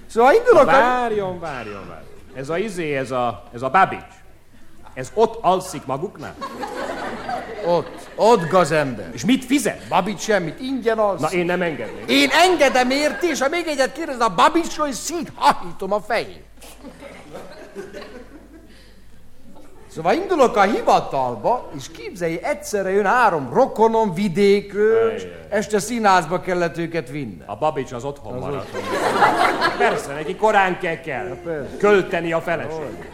Szóval 0.07 0.35
indulok 0.35 0.63
a... 0.63 0.65
Várjon, 0.65 1.41
várjon, 1.41 1.89
várjon. 1.89 2.09
Ez 2.35 2.49
a 2.49 2.59
izé, 2.59 2.97
ez 2.97 3.11
a, 3.11 3.45
ez 3.53 3.63
a 3.63 3.71
Babics. 3.71 4.22
Ez 4.95 5.11
ott 5.15 5.39
alszik 5.43 5.87
maguknál? 5.87 6.35
Ott, 7.67 8.09
ott 8.15 8.49
gazember. 8.49 9.11
És 9.13 9.25
mit 9.25 9.45
fizet? 9.45 9.89
Babics 9.89 10.21
semmit, 10.21 10.61
ingyen 10.61 10.99
az. 10.99 11.21
Na 11.21 11.29
én 11.29 11.45
nem 11.45 11.63
engedném. 11.63 12.05
Én 12.07 12.29
engedem 12.31 12.91
érti, 12.91 13.27
és 13.27 13.41
ha 13.41 13.49
még 13.49 13.67
egyet 13.67 13.93
kérdez 13.93 14.21
a 14.21 14.35
Babicsról, 14.37 14.87
és 14.87 14.95
széthahítom 14.95 15.93
a 15.93 16.01
fejét. 16.01 16.45
Szóval 19.95 20.15
indulok 20.15 20.57
a 20.57 20.63
hivatalba, 20.63 21.71
és 21.77 21.91
képzelj, 21.91 22.39
egyszerre 22.43 22.91
jön 22.91 23.05
három 23.05 23.51
rokonom 23.53 24.15
vidékről, 24.15 25.13
és 25.13 25.23
este 25.49 25.79
színházba 25.79 26.41
kellett 26.41 26.79
őket 26.79 27.09
vinni. 27.11 27.43
A 27.47 27.57
Babics 27.57 27.93
az 27.93 28.05
otthon 28.05 28.39
marad. 28.39 28.67
Persze, 29.79 30.13
neki 30.13 30.37
korán 30.37 30.79
kell 30.79 31.01
kell. 31.01 31.37
Költeni 31.79 32.33
a 32.33 32.41
feleség. 32.41 33.11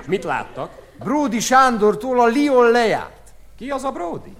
És 0.00 0.06
mit 0.06 0.24
láttak? 0.24 0.70
Bródi 0.98 1.40
Sándortól 1.40 2.20
a 2.20 2.26
Lion 2.26 2.70
lejárt. 2.70 3.34
Ki 3.56 3.70
az 3.70 3.84
a 3.84 3.90
Brody? 3.90 4.36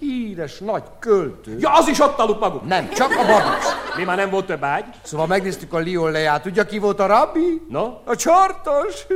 híres 0.00 0.58
nagy 0.58 0.82
költő. 0.98 1.58
Ja, 1.58 1.72
az 1.72 1.88
is 1.88 2.00
ott 2.00 2.18
aludt 2.18 2.40
maguk. 2.40 2.64
Nem, 2.64 2.90
csak 2.90 3.10
a 3.10 3.26
babics. 3.26 3.96
Mi 3.96 4.04
már 4.04 4.16
nem 4.16 4.30
volt 4.30 4.46
több 4.46 4.64
ágy? 4.64 4.84
Szóval 5.02 5.26
megnéztük 5.26 5.72
a 5.72 5.78
Lion 5.78 6.10
leját. 6.10 6.42
Tudja, 6.42 6.64
ki 6.64 6.78
volt 6.78 7.00
a 7.00 7.06
rabbi? 7.06 7.62
No? 7.68 7.98
A 8.04 8.16
csartos. 8.16 9.06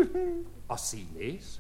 A 0.66 0.77
színész? 0.77 1.59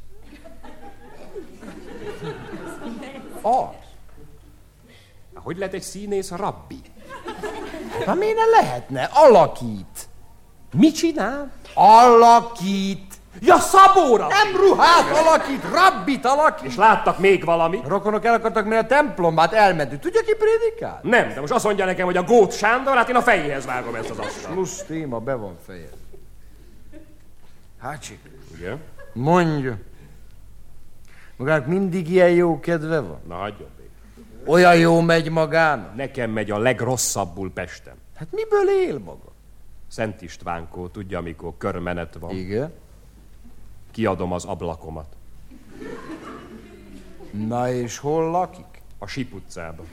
Az. 3.42 3.82
Hogy 5.34 5.56
lehet 5.58 5.74
egy 5.74 5.82
színész 5.82 6.30
rabbi? 6.30 6.80
Na 8.06 8.14
miért 8.14 8.36
ne 8.36 8.44
lehetne? 8.44 9.10
Alakít. 9.12 10.08
Mit 10.72 10.94
csinál? 10.94 11.50
Alakít. 11.74 13.13
Ja, 13.40 13.58
Szabóra! 13.58 14.26
Nem 14.26 14.56
ruhát 14.60 15.16
alakít, 15.18 15.62
rabbit 15.72 16.24
alakít. 16.24 16.66
És 16.66 16.76
láttak 16.76 17.18
még 17.18 17.44
valami? 17.44 17.80
A 17.84 17.88
rokonok 17.88 18.24
el 18.24 18.34
akartak 18.34 18.64
menni 18.64 18.80
a 18.80 18.86
templomba, 18.86 19.40
hát 19.40 19.52
elmentünk. 19.52 20.00
Tudja, 20.00 20.20
ki 20.20 20.34
prédikál? 20.38 21.00
Nem, 21.02 21.28
de 21.34 21.40
most 21.40 21.52
azt 21.52 21.64
mondja 21.64 21.84
nekem, 21.84 22.04
hogy 22.04 22.16
a 22.16 22.22
Gót 22.22 22.52
Sándor, 22.52 22.96
hát 22.96 23.08
én 23.08 23.16
a 23.16 23.22
fejéhez 23.22 23.64
vágom 23.66 23.94
ezt 23.94 24.10
az 24.10 24.18
asztalt. 24.18 24.54
Plusz 24.54 24.82
téma, 24.82 25.18
be 25.18 25.34
van 25.34 25.56
feje. 25.66 25.88
Hácsik, 27.80 28.18
Igen? 28.56 28.80
mondja. 29.12 29.76
Magának 31.36 31.66
mindig 31.66 32.10
ilyen 32.10 32.30
jó 32.30 32.60
kedve 32.60 33.00
van? 33.00 33.20
Na, 33.28 33.34
hagyjon 33.34 33.68
még. 33.78 33.88
Olyan 34.46 34.76
jó 34.76 35.00
megy 35.00 35.30
magának? 35.30 35.94
Nekem 35.94 36.30
megy 36.30 36.50
a 36.50 36.58
legrosszabbul 36.58 37.52
Pestem. 37.52 37.94
Hát 38.16 38.28
miből 38.30 38.68
él 38.88 38.98
maga? 38.98 39.32
Szent 39.88 40.22
Istvánkó, 40.22 40.88
tudja, 40.88 41.18
amikor 41.18 41.52
körmenet 41.58 42.16
van. 42.20 42.30
Igen. 42.36 42.72
Kiadom 43.94 44.32
az 44.32 44.44
ablakomat. 44.44 45.06
Na 47.46 47.72
és 47.72 47.98
hol 47.98 48.30
lakik? 48.30 48.64
A 48.98 49.06
Sip 49.06 49.34
utcában. 49.34 49.86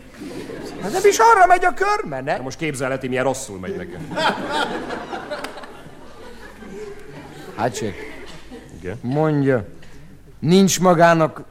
Hát 0.82 0.92
nem 0.92 1.02
is 1.06 1.18
arra 1.20 1.46
megy 1.48 1.66
a 1.66 1.74
körmene. 1.74 2.38
Na 2.38 2.44
most 2.44 2.58
képzelheti, 2.58 3.08
milyen 3.08 3.24
rosszul 3.24 3.60
megy 3.60 3.76
nekem. 3.76 4.18
Hácsik, 7.56 7.96
Igen? 8.80 8.98
mondja. 9.02 9.66
Nincs 10.40 10.80
magának 10.80 11.44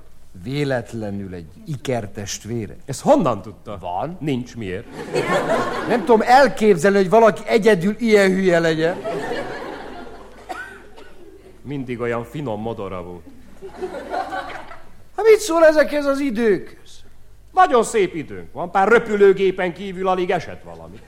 véletlenül 0.42 1.34
egy 1.34 1.48
ikertestvére? 1.66 2.76
Ez 2.84 3.00
honnan 3.00 3.42
tudta? 3.42 3.78
Van. 3.80 4.16
Nincs, 4.20 4.56
miért? 4.56 4.86
Nem 5.88 6.04
tudom 6.04 6.20
elképzelni, 6.24 6.96
hogy 6.96 7.10
valaki 7.10 7.42
egyedül 7.46 7.94
ilyen 7.98 8.30
hülye 8.30 8.58
legyen. 8.58 8.96
Mindig 11.62 12.00
olyan 12.00 12.24
finom 12.24 12.60
modora 12.60 13.02
volt. 13.02 13.24
Hát 15.16 15.26
mit 15.26 15.38
szól 15.38 15.64
ezekhez 15.64 16.06
az 16.06 16.20
időkhöz? 16.20 16.98
Nagyon 17.52 17.82
szép 17.82 18.14
időnk 18.14 18.52
van, 18.52 18.70
pár 18.70 18.88
röpülőgépen 18.88 19.72
kívül 19.72 20.08
alig 20.08 20.30
esett 20.30 20.62
valami. 20.62 21.00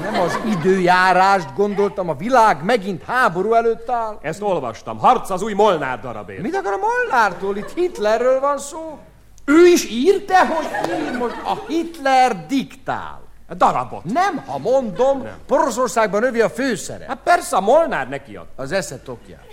Nem 0.00 0.20
az 0.20 0.38
időjárást 0.58 1.54
gondoltam, 1.54 2.08
a 2.08 2.14
világ 2.14 2.64
megint 2.64 3.02
háború 3.02 3.52
előtt 3.52 3.90
áll. 3.90 4.18
Ezt 4.22 4.42
olvastam. 4.42 4.98
Harc 4.98 5.30
az 5.30 5.42
új 5.42 5.52
Molnár 5.52 6.00
darabért. 6.00 6.42
Mit 6.42 6.54
akar 6.54 6.72
a 6.72 6.76
Molnártól? 6.76 7.56
Itt 7.56 7.72
Hitlerről 7.74 8.40
van 8.40 8.58
szó. 8.58 8.98
Ő 9.44 9.66
is 9.66 9.90
ír, 9.90 10.24
de 10.24 10.46
hogy 10.46 10.66
ír 11.06 11.18
most? 11.18 11.36
A 11.44 11.64
Hitler 11.66 12.46
diktál. 12.46 13.20
A 13.48 13.54
darabot. 13.54 14.04
Nem, 14.04 14.44
ha 14.46 14.58
mondom, 14.58 15.22
Nem. 15.22 15.36
Poroszországban 15.46 16.22
övi 16.22 16.40
a 16.40 16.50
főszere. 16.50 17.04
Hát 17.08 17.18
persze, 17.24 17.56
a 17.56 17.60
Molnár 17.60 18.08
neki 18.08 18.36
ad. 18.36 18.46
Az 18.56 18.72
esze 18.72 18.98
tokját. 18.98 19.46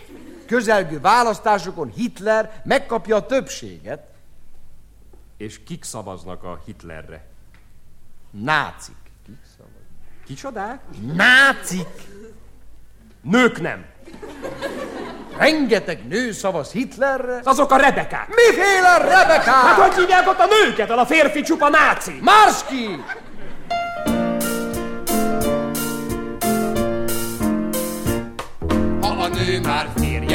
Közelgő 0.50 1.00
választásokon 1.00 1.92
Hitler 1.96 2.62
megkapja 2.64 3.16
a 3.16 3.26
többséget. 3.26 4.04
És 5.38 5.64
kik 5.64 5.84
szavaznak 5.84 6.44
a 6.44 6.62
Hitlerre? 6.66 7.26
Nácik. 8.32 8.96
Kicsodák? 10.26 10.80
Nácik! 11.14 12.08
Nők 13.22 13.62
nem. 13.62 13.86
Rengeteg 15.38 16.08
nő 16.08 16.32
szavaz 16.32 16.72
Hitlerre. 16.72 17.40
Azok 17.44 17.72
a 17.72 17.78
rebekák. 17.78 18.28
Miféle 18.28 18.98
Rebekák? 18.98 19.46
Hát 19.46 19.80
hogy 19.80 19.96
hívják 19.96 20.28
ott 20.28 20.40
a 20.40 20.46
nőket, 20.46 20.90
a 20.90 21.06
férfi 21.06 21.42
csupa 21.42 21.70
náci? 21.70 22.20
Marski! 22.22 23.04
Ha 29.02 29.24
a 29.24 29.28
nő 29.28 29.60
már 29.60 29.90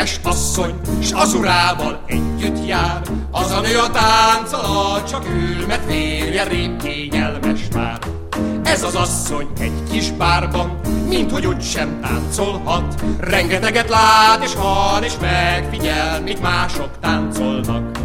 férjes 0.05 0.21
asszony, 0.23 0.75
s 1.03 1.13
az 1.13 1.35
urával 1.35 2.01
együtt 2.07 2.67
jár, 2.67 3.01
az 3.31 3.51
a 3.51 3.61
nő 3.61 3.79
a 3.79 3.91
tánc 3.91 4.53
alatt 4.53 5.07
csak 5.07 5.25
ül, 5.25 5.67
mert 5.67 5.85
férje 5.87 6.45
rém 6.45 6.79
kényelmes 6.79 7.61
már. 7.75 7.99
Ez 8.65 8.83
az 8.83 8.95
asszony 8.95 9.47
egy 9.61 9.83
kis 9.91 10.11
bárban, 10.11 10.81
mint 11.09 11.31
hogy 11.31 11.47
úgy 11.47 11.63
sem 11.63 12.01
táncolhat. 12.01 13.03
Rengeteget 13.21 13.89
lát 13.89 14.45
és 14.45 14.55
hall 14.55 15.03
és 15.03 15.13
megfigyel, 15.21 16.21
míg 16.21 16.39
mások 16.43 16.91
táncolnak. 17.01 17.99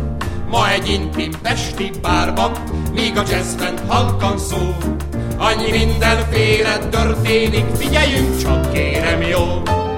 Ma 0.49 0.69
egy 0.69 0.89
intim 0.89 1.31
pesti 1.41 1.91
bárban, 2.01 2.51
míg 2.93 3.17
a 3.17 3.23
jazzben 3.29 3.73
halkan 3.87 4.37
szól. 4.37 4.77
Annyi 5.37 5.71
mindenféle 5.71 6.77
történik, 6.77 7.65
figyeljünk 7.75 8.41
csak 8.41 8.71
kérem 8.73 9.21
jól. 9.21 9.88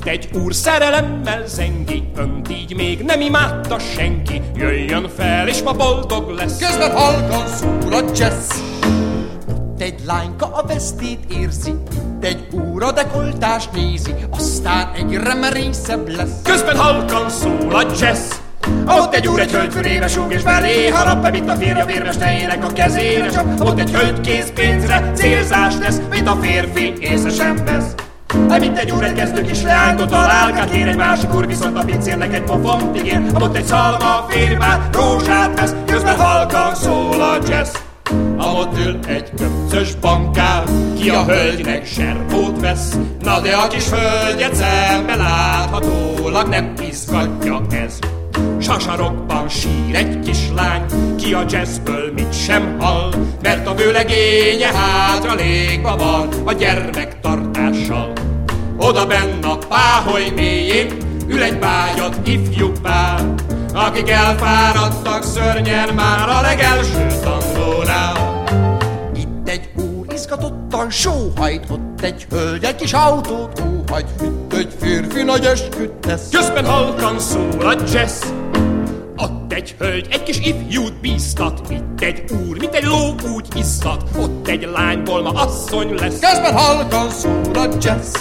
Itt 0.00 0.06
egy 0.06 0.28
úr 0.42 0.54
szerelemmel 0.54 1.46
zengi, 1.46 2.02
önt 2.16 2.50
így 2.50 2.74
még 2.76 3.02
nem 3.02 3.20
imádta 3.20 3.78
senki. 3.78 4.42
Jöjjön 4.54 5.08
fel, 5.16 5.48
és 5.48 5.62
ma 5.62 5.72
boldog 5.72 6.30
lesz. 6.30 6.58
Közben 6.58 6.90
halkan 6.90 7.46
szól 7.46 7.92
a 7.92 8.04
jazz. 8.14 8.50
Ott 9.48 9.80
egy 9.80 10.00
lányka 10.06 10.46
a 10.46 10.66
vesztét 10.66 11.18
érzi, 11.38 11.70
itt 11.92 12.24
egy 12.24 12.48
úr 12.52 12.82
a 12.82 12.92
dekoltást 12.92 13.72
nézi, 13.72 14.14
aztán 14.30 14.92
egyre 14.94 15.34
merészebb 15.34 16.08
lesz. 16.08 16.42
Közben 16.42 16.76
halkan 16.76 17.30
szól 17.30 17.74
a 17.74 17.86
jazz. 18.00 18.32
Ott 18.86 19.14
egy 19.14 19.28
úr, 19.28 19.40
egy 19.40 19.52
hölgy 19.52 19.72
fölébe 19.72 20.08
súg 20.08 20.32
és 20.32 20.42
vár 20.42 20.62
néha 20.62 21.04
nap, 21.04 21.30
mint 21.30 21.50
a 21.50 21.54
férja 21.54 21.84
vérmesterének 21.84 22.64
a 22.64 22.72
kezére 22.72 23.28
csak. 23.28 23.46
Ott 23.60 23.78
egy 23.78 23.90
hölgy 23.90 24.20
készpénzre 24.20 25.10
célzás 25.14 25.74
lesz, 25.78 26.00
mint 26.10 26.28
a 26.28 26.36
férfi 26.40 26.92
észre 27.00 27.30
sem 27.30 27.64
vesz. 27.64 27.94
Hát 28.48 28.60
mint 28.60 28.78
egy 28.78 28.90
úr, 28.90 29.04
egy 29.04 29.12
kezdő 29.12 29.42
kis 29.42 29.62
leánytól 29.62 30.06
találkát 30.06 30.70
kér, 30.70 30.88
egy 30.88 30.96
másik 30.96 31.34
úr 31.34 31.46
viszont 31.46 31.78
a 31.78 31.84
pincérnek 31.84 32.34
egy 32.34 32.42
pofont 32.42 32.96
ígér. 32.96 33.22
Ott 33.40 33.56
egy 33.56 33.64
szalma 33.64 34.26
férj 34.28 34.54
már 34.54 34.80
rózsát 34.92 35.60
vesz, 35.60 35.74
közben 35.86 36.16
halkan 36.16 36.74
szól 36.74 37.20
a 37.20 37.38
jazz. 37.48 37.74
Amott 38.36 38.78
ül 38.78 38.98
egy 39.06 39.30
köpcös 39.36 39.94
bankár, 39.94 40.62
ki 40.98 41.10
a 41.10 41.24
hölgynek 41.24 41.86
serpót 41.86 42.60
vesz. 42.60 42.96
Na 43.22 43.40
de 43.40 43.56
a 43.56 43.68
kis 43.68 43.84
hölgyet 43.88 44.54
szembe 44.54 45.16
láthatólag 45.16 46.48
nem 46.48 46.72
izgatja 46.88 47.60
ez. 47.70 47.98
Sasarokban 48.60 49.48
sír 49.48 49.94
egy 49.94 50.20
kislány, 50.20 50.84
ki 51.16 51.34
a 51.34 51.44
jazzből 51.48 52.12
mit 52.14 52.32
sem 52.44 52.76
hall, 52.78 53.14
mert 53.42 53.66
a 53.66 53.74
vőlegénye 53.74 54.66
hátra 54.74 55.34
légva 55.34 55.96
van 55.96 56.28
a 56.44 56.52
gyermektartással. 56.52 58.12
Oda 58.76 59.06
benn 59.06 59.42
a 59.42 59.58
páholy 59.58 60.32
mélyén 60.34 60.96
ül 61.28 61.42
egy 61.42 61.58
bágyat 61.58 62.16
ifjú 62.24 62.72
pár, 62.82 63.34
akik 63.74 64.10
elfáradtak 64.10 65.24
szörnyen 65.24 65.88
már 65.94 66.28
a 66.28 66.40
legelső 66.40 67.06
tanulónál. 67.22 68.44
Itt 69.14 69.48
egy 69.48 69.68
izgatottan 70.20 70.90
sóhajt, 70.90 71.64
ott 71.70 72.00
egy 72.00 72.26
hölgy 72.30 72.64
egy 72.64 72.76
kis 72.76 72.92
autót 72.92 73.60
óhajt, 73.60 74.06
itt 74.22 74.52
egy 74.52 74.74
férfi 74.80 75.22
nagy 75.22 75.44
esküt 75.44 75.92
tesz. 75.92 76.28
Közben 76.30 76.64
halkan 76.66 77.18
szól 77.18 77.66
a 77.66 77.74
jazz, 77.92 78.24
ott 79.16 79.52
egy 79.52 79.74
hölgy 79.78 80.06
egy 80.10 80.22
kis 80.22 80.38
ifjút 80.38 81.00
bíztat, 81.00 81.60
itt 81.70 82.00
egy 82.00 82.24
úr, 82.30 82.58
mint 82.58 82.74
egy 82.74 82.84
ló 82.84 83.14
úgy 83.34 83.46
isztat, 83.56 84.04
ott 84.18 84.48
egy 84.48 84.68
lányból 84.74 85.22
ma 85.22 85.30
asszony 85.30 85.94
lesz. 85.94 86.18
Közben 86.18 86.56
halkan 86.56 87.10
szól 87.10 87.40
a 87.54 87.68
jazz. 87.80 88.14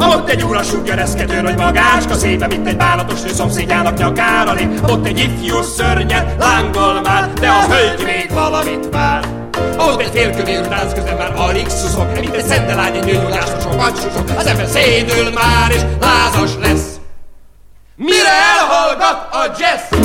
Ott 0.00 0.28
egy 0.28 0.42
úr 0.42 0.56
a 0.56 0.62
suggereszkedőn, 0.62 1.44
hogy 1.44 1.56
magácska 1.56 2.14
szépen, 2.14 2.48
mint 2.48 2.66
egy 2.66 2.76
bánatos 2.76 3.20
nő 3.22 3.32
szomszédjának 3.32 3.98
nyakára 3.98 4.52
lép. 4.52 4.90
Ott 4.90 5.06
egy 5.06 5.18
ifjú 5.18 5.62
szörnyen 5.62 6.34
lángol 6.38 7.00
már, 7.00 7.32
de 7.32 7.48
a 7.48 7.72
hölgy 7.72 8.04
még 8.04 8.30
valamit 8.32 8.88
vár. 8.90 9.43
Ott 9.78 10.00
egy 10.00 10.10
félkövér 10.12 10.68
tánc 10.68 10.94
közben 10.94 11.16
már 11.16 11.32
alig 11.36 11.68
szuszog, 11.68 12.06
mint 12.20 12.34
egy 12.34 12.44
szentelány, 12.44 12.96
egy 12.96 13.04
nyújtásra 13.04 13.60
sokat 13.60 14.00
susog. 14.00 14.28
Az 14.36 14.46
ember 14.46 14.66
szédül 14.66 15.32
már, 15.32 15.70
és 15.70 15.80
lázas 16.00 16.50
lesz. 16.60 17.00
Mire 17.96 18.32
elhallgat 18.58 19.34
a 19.34 19.56
jazz? 19.58 20.02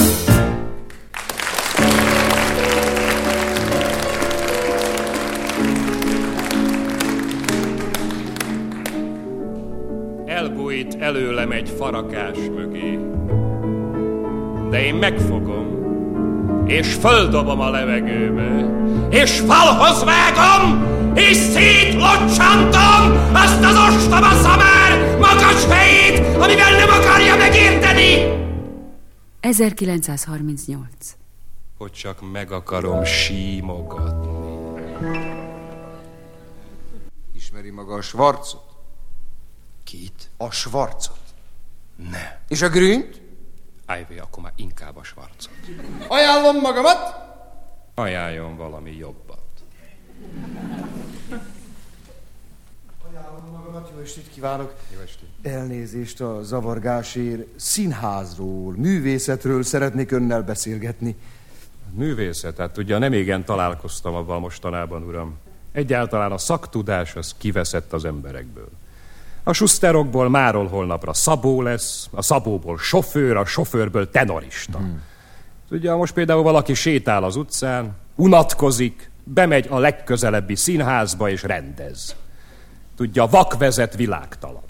Elbújt 10.25 10.95
előlem 10.99 11.51
egy 11.51 11.73
farakás 11.77 12.37
mögé. 12.55 12.99
De 14.69 14.83
én 14.83 14.95
megfogom, 14.95 15.68
és 16.65 16.93
földobom 16.93 17.59
a 17.59 17.69
levegőbe, 17.69 18.69
és 19.09 19.39
falhoz 19.39 20.03
vágom, 20.03 20.87
és 21.15 21.37
szétlocsantom 21.37 23.33
azt 23.33 23.63
az 23.63 23.77
ostoba 23.87 24.31
szamár 24.31 25.17
magas 25.19 25.65
fejét, 25.65 26.19
amivel 26.19 26.71
nem 26.71 26.89
akarja 26.89 27.35
megérteni! 27.35 28.37
1938 29.39 30.87
Hogy 31.77 31.91
csak 31.91 32.31
meg 32.31 32.51
akarom 32.51 33.03
símogatni. 33.03 34.47
Ismeri 37.35 37.69
maga 37.69 37.93
a 37.93 38.01
Schwarzot? 38.01 38.63
Kit? 39.83 40.29
A 40.37 40.51
Schwarzot. 40.51 41.17
Ne. 42.11 42.39
És 42.47 42.61
a 42.61 42.69
Grünt? 42.69 43.21
Ájvé, 43.89 44.17
akkor 44.17 44.43
már 44.43 44.53
inkább 44.55 44.97
a 44.97 45.03
svarcot. 45.03 45.53
Ajánlom 46.07 46.61
magamat. 46.61 47.15
Ajánljon 47.95 48.57
valami 48.57 48.95
jobbat. 48.95 49.39
Ajánlom 53.09 53.51
magamat, 53.51 53.91
jó 53.95 54.01
estét 54.01 54.29
kívánok. 54.33 54.73
Jó 54.93 54.99
estét. 54.99 55.29
Elnézést 55.41 56.21
a 56.21 56.43
zavargásért. 56.43 57.47
Színházról, 57.55 58.73
művészetről 58.73 59.63
szeretnék 59.63 60.11
önnel 60.11 60.43
beszélgetni. 60.43 61.15
Művészet, 61.91 62.57
hát 62.57 62.77
ugye 62.77 62.97
nem 62.97 63.13
igen 63.13 63.45
találkoztam 63.45 64.13
abban 64.13 64.39
mostanában, 64.39 65.03
uram. 65.03 65.37
Egyáltalán 65.71 66.31
a 66.31 66.37
szaktudás 66.37 67.15
az 67.15 67.35
kiveszett 67.37 67.93
az 67.93 68.05
emberekből. 68.05 68.69
A 69.49 69.53
suszterokból 69.53 70.29
máról 70.29 70.67
holnapra 70.67 71.13
szabó 71.13 71.61
lesz, 71.61 72.07
a 72.11 72.21
szabóból 72.21 72.77
sofőr, 72.77 73.35
a 73.35 73.45
sofőrből 73.45 74.09
tenorista. 74.09 74.77
Hmm. 74.77 75.01
Ugye 75.71 75.93
most 75.93 76.13
például 76.13 76.43
valaki 76.43 76.73
sétál 76.73 77.23
az 77.23 77.35
utcán, 77.35 77.95
unatkozik, 78.15 79.11
bemegy 79.23 79.67
a 79.69 79.77
legközelebbi 79.77 80.55
színházba 80.55 81.29
és 81.29 81.43
rendez. 81.43 82.15
Tudja, 82.95 83.25
vak 83.25 83.57
vezet 83.57 83.95
világtalan. 83.95 84.63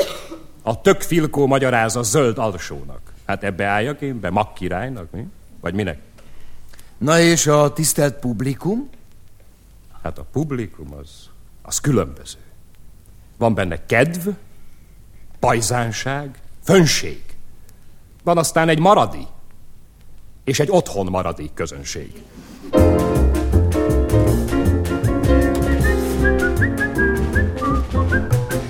A 0.61 0.81
tök 0.81 1.01
filkó 1.01 1.47
magyaráz 1.47 1.95
a 1.95 2.03
zöld 2.03 2.37
alsónak. 2.37 3.01
Hát 3.25 3.43
ebbe 3.43 3.65
álljak 3.65 4.01
én 4.01 4.19
be, 4.19 4.29
magkirálynak, 4.29 5.11
mi? 5.11 5.27
Vagy 5.59 5.73
minek? 5.73 5.99
Na 6.97 7.19
és 7.19 7.47
a 7.47 7.73
tisztelt 7.73 8.15
publikum? 8.19 8.89
Hát 10.03 10.17
a 10.17 10.25
publikum 10.31 10.93
az, 10.93 11.29
az 11.61 11.79
különböző. 11.79 12.37
Van 13.37 13.53
benne 13.53 13.85
kedv, 13.85 14.29
pajzánság, 15.39 16.39
fönség. 16.63 17.21
Van 18.23 18.37
aztán 18.37 18.69
egy 18.69 18.79
maradi, 18.79 19.27
és 20.43 20.59
egy 20.59 20.69
otthon 20.71 21.05
maradék 21.05 21.53
közönség. 21.53 22.23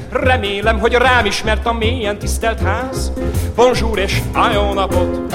Remélem, 0.09 0.79
hogy 0.79 0.93
rám 0.93 1.25
ismert 1.25 1.65
a 1.65 1.73
mélyen 1.73 2.19
tisztelt 2.19 2.59
ház. 2.59 3.11
Bonjour 3.55 3.99
és 3.99 4.21
jó 4.53 4.73
napot! 4.73 5.33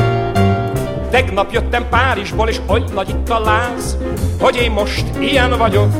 Tegnap 1.10 1.52
jöttem 1.52 1.88
Párizsból, 1.88 2.48
és 2.48 2.60
oly 2.66 2.84
nagy 2.94 3.08
itt 3.08 3.28
a 3.28 3.38
láz, 3.38 3.96
hogy 4.40 4.56
én 4.56 4.70
most 4.70 5.04
ilyen 5.20 5.58
vagyok. 5.58 5.92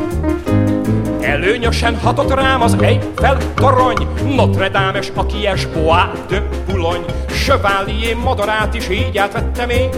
Előnyösen 1.25 1.99
hatott 1.99 2.35
rám 2.35 2.62
az 2.62 2.77
Eiffel 2.81 3.37
torony, 3.55 4.07
Notre 4.37 4.68
Dame 4.68 5.01
a 5.14 5.27
kies 5.27 5.66
Bois 5.66 6.03
de 6.29 6.43
Boulogne. 6.66 7.12
Chevalier 7.29 8.16
madarát 8.16 8.75
is 8.75 8.89
így 8.89 9.18
átvettem 9.18 9.70
én, 9.70 9.89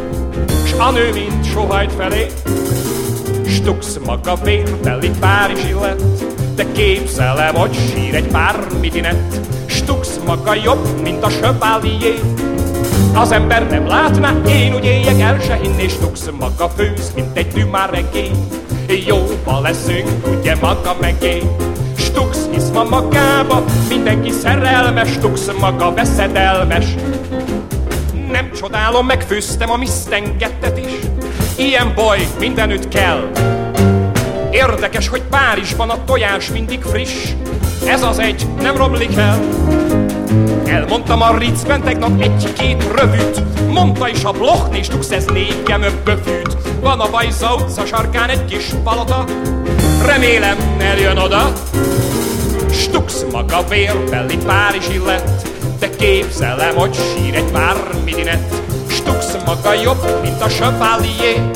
s 0.64 0.72
a 0.78 0.90
nő 0.90 1.12
mint 1.12 1.44
sohajt 1.44 1.92
felé. 1.92 2.26
Stux 3.46 3.98
maga 4.06 4.34
vérbeli 4.34 5.10
Párizsi 5.20 5.72
lett, 5.72 6.02
de 6.54 6.64
képzelem, 6.72 7.54
hogy 7.54 7.74
sír 7.74 8.14
egy 8.14 8.28
pár 8.28 8.56
midinett. 8.80 9.34
Stux 9.66 10.20
maga 10.26 10.54
jobb, 10.54 11.00
mint 11.02 11.24
a 11.24 11.28
Chevalier, 11.28 12.18
az 13.14 13.32
ember 13.32 13.66
nem 13.66 13.86
látná, 13.86 14.34
én 14.48 14.74
úgy 14.74 14.84
éljek 14.84 15.20
el 15.20 15.40
se 15.40 15.58
hinni, 15.62 15.88
Stux 15.88 16.30
maga 16.38 16.68
főz, 16.68 17.12
mint 17.14 17.36
egy 17.36 17.48
dümár 17.48 17.90
regény. 17.90 18.65
Jóba 18.88 19.60
leszünk, 19.60 20.08
ugye 20.38 20.56
maga 20.60 20.96
meg 21.00 21.22
én. 21.22 21.56
Stux 21.96 22.38
hisz 22.50 22.68
ma 22.72 22.84
magába, 22.84 23.64
mindenki 23.88 24.30
szerelmes, 24.30 25.08
Stux 25.08 25.50
maga 25.60 25.94
veszedelmes. 25.94 26.84
Nem 28.30 28.52
csodálom, 28.52 29.06
megfőztem 29.06 29.70
a 29.70 29.76
misztengettet 29.76 30.78
is, 30.78 30.92
ilyen 31.56 31.92
baj 31.94 32.26
mindenütt 32.38 32.88
kell. 32.88 33.30
Érdekes, 34.50 35.08
hogy 35.08 35.22
Párizsban 35.22 35.90
a 35.90 36.04
tojás 36.04 36.50
mindig 36.50 36.82
friss, 36.82 37.32
ez 37.86 38.02
az 38.02 38.18
egy 38.18 38.46
nem 38.60 38.76
romlik 38.76 39.16
el. 39.16 39.38
Elmondtam 40.66 41.22
a 41.22 41.38
Ritzben 41.38 41.82
tegnap 41.82 42.20
egy-két 42.20 42.84
rövűt, 42.98 43.42
mondta 43.68 44.08
is 44.08 44.24
a 44.24 44.30
Bloch, 44.30 44.78
és 44.78 44.86
Stux 44.86 45.10
ez 45.10 45.24
négyem 45.24 45.84
böfűt. 46.04 46.56
Van 46.80 47.00
a 47.00 47.10
Bajza 47.10 47.54
utca 47.54 47.86
sarkán 47.86 48.28
egy 48.28 48.44
kis 48.44 48.66
palota, 48.84 49.24
remélem 50.06 50.56
eljön 50.78 51.16
oda. 51.16 51.52
Stux 52.72 53.24
maga 53.32 53.64
vérbeli 53.68 54.36
Párizsi 54.36 55.00
lett, 55.06 55.48
de 55.78 55.90
képzelem, 55.90 56.74
hogy 56.74 56.94
sír 56.94 57.34
egy 57.34 57.50
pár 57.52 57.76
midinett. 58.04 58.54
Stux 58.88 59.36
maga 59.44 59.74
jobb, 59.74 60.20
mint 60.22 60.42
a 60.42 60.46
Chevalier, 60.46 61.50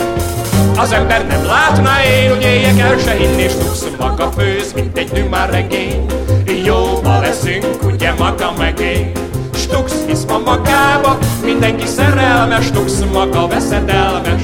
az 0.77 0.93
ember 0.93 1.27
nem 1.27 1.45
látná 1.45 2.05
én, 2.05 2.29
hogy 2.29 2.43
éljek 2.43 2.79
el 2.79 2.99
se 2.99 3.13
hinni, 3.13 3.49
Stux 3.49 3.87
maga 3.99 4.31
főz, 4.37 4.73
mint 4.73 4.99
egy 4.99 5.11
dümár 5.11 5.51
regény. 5.51 6.07
Jóba 6.51 7.21
leszünk, 7.21 7.83
ugye 7.85 8.13
maga 8.19 8.53
meg 8.59 8.81
én. 8.81 9.13
Stux 9.55 9.93
hisz 10.07 10.25
ma 10.25 10.39
magába, 10.39 11.19
mindenki 11.45 11.87
szerelmes, 11.87 12.65
Stux 12.65 12.93
maga 13.13 13.47
veszedelmes. 13.47 14.43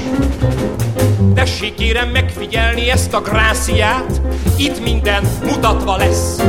Tessék 1.35 1.75
kérem 1.75 2.09
megfigyelni 2.09 2.91
ezt 2.91 3.15
a 3.15 3.21
gráciát, 3.21 4.21
itt 4.57 4.85
minden 4.85 5.25
mutatva 5.45 5.97
lesz. 5.97 6.43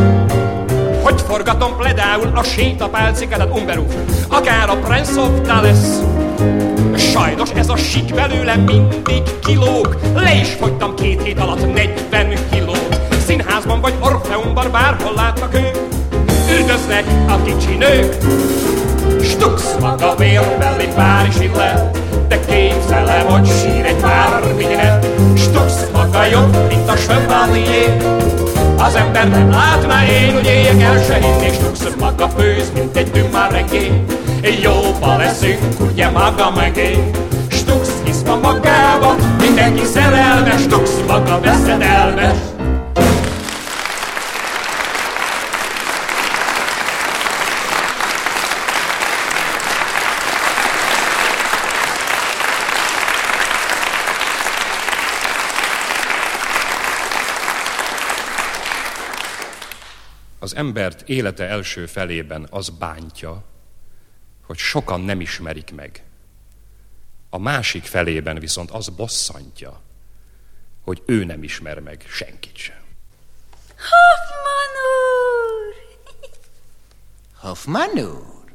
Hogy 1.03 1.21
forgatom 1.27 1.77
például 1.77 2.31
a 2.35 2.43
sétapálcikádat 2.43 3.59
Umberuf, 3.59 3.93
akár 4.27 4.69
a 4.69 4.75
Prince 4.75 5.19
of 5.19 5.41
Dallas. 5.41 5.79
Sajnos 6.97 7.49
ez 7.55 7.69
a 7.69 7.75
sik 7.75 8.13
belőlem 8.13 8.61
mindig 8.61 9.23
kilóg, 9.45 9.97
le 10.15 10.33
is 10.33 10.49
fogytam 10.49 10.95
két 10.95 11.23
hét 11.23 11.39
alatt 11.39 11.73
40 11.73 12.33
kilót. 12.51 12.86
Színházban 13.27 13.81
vagy 13.81 13.93
Orfeumban 13.99 14.71
bárhol 14.71 15.13
látnak 15.15 15.53
ők, 15.53 15.77
üldöznek 16.57 17.03
a 17.27 17.41
kicsi 17.41 17.75
nők. 17.75 18.15
Stux 19.23 19.63
maga 19.79 20.15
vérbeli 20.15 20.87
Párizsi 20.95 21.51
lett, 21.55 21.97
de 22.27 22.39
képzelem, 22.39 23.25
hogy 23.25 23.47
sír 23.47 23.85
egy 23.85 24.55
minél. 24.55 24.99
Stux 25.35 25.73
maga 25.93 26.25
jobb, 26.25 26.67
mint 26.67 26.89
a 26.89 26.93
Chevalier. 26.93 27.97
Az 28.77 28.95
ember 28.95 29.29
nem 29.29 29.49
látná 29.49 30.05
én, 30.05 30.33
hogy 30.33 30.45
éljek 30.45 30.81
el 30.81 31.03
se 31.03 31.13
hinni, 31.13 31.53
Stux 31.53 31.95
maga 31.99 32.29
főz, 32.37 32.71
mint 32.73 32.97
egy 32.97 33.11
dümár 33.11 33.51
regény. 33.51 34.05
Jóba 34.61 35.17
leszünk, 35.17 35.59
ugye 35.91 36.09
maga 36.09 36.51
meg 36.55 36.77
én. 36.77 37.09
Stux 37.47 37.89
hisz 38.03 38.21
ma 38.25 38.35
magába, 38.35 39.15
mindenki 39.39 39.85
szerelmes, 39.85 40.61
Stux 40.61 40.89
maga 41.07 41.39
veszedelmes. 41.39 42.37
Embert 60.57 61.09
élete 61.09 61.43
első 61.47 61.85
felében 61.85 62.47
az 62.49 62.69
bántja, 62.69 63.43
hogy 64.45 64.57
sokan 64.57 65.01
nem 65.01 65.21
ismerik 65.21 65.75
meg. 65.75 66.03
A 67.29 67.37
másik 67.37 67.83
felében 67.83 68.39
viszont 68.39 68.71
az 68.71 68.89
bosszantja, 68.89 69.81
hogy 70.81 71.03
ő 71.05 71.23
nem 71.23 71.43
ismer 71.43 71.79
meg 71.79 72.05
senkit 72.07 72.55
sem. 72.55 72.81
Hoffman 73.67 74.73
úr! 75.13 75.75
Hoffman 77.41 77.99
úr? 77.99 78.51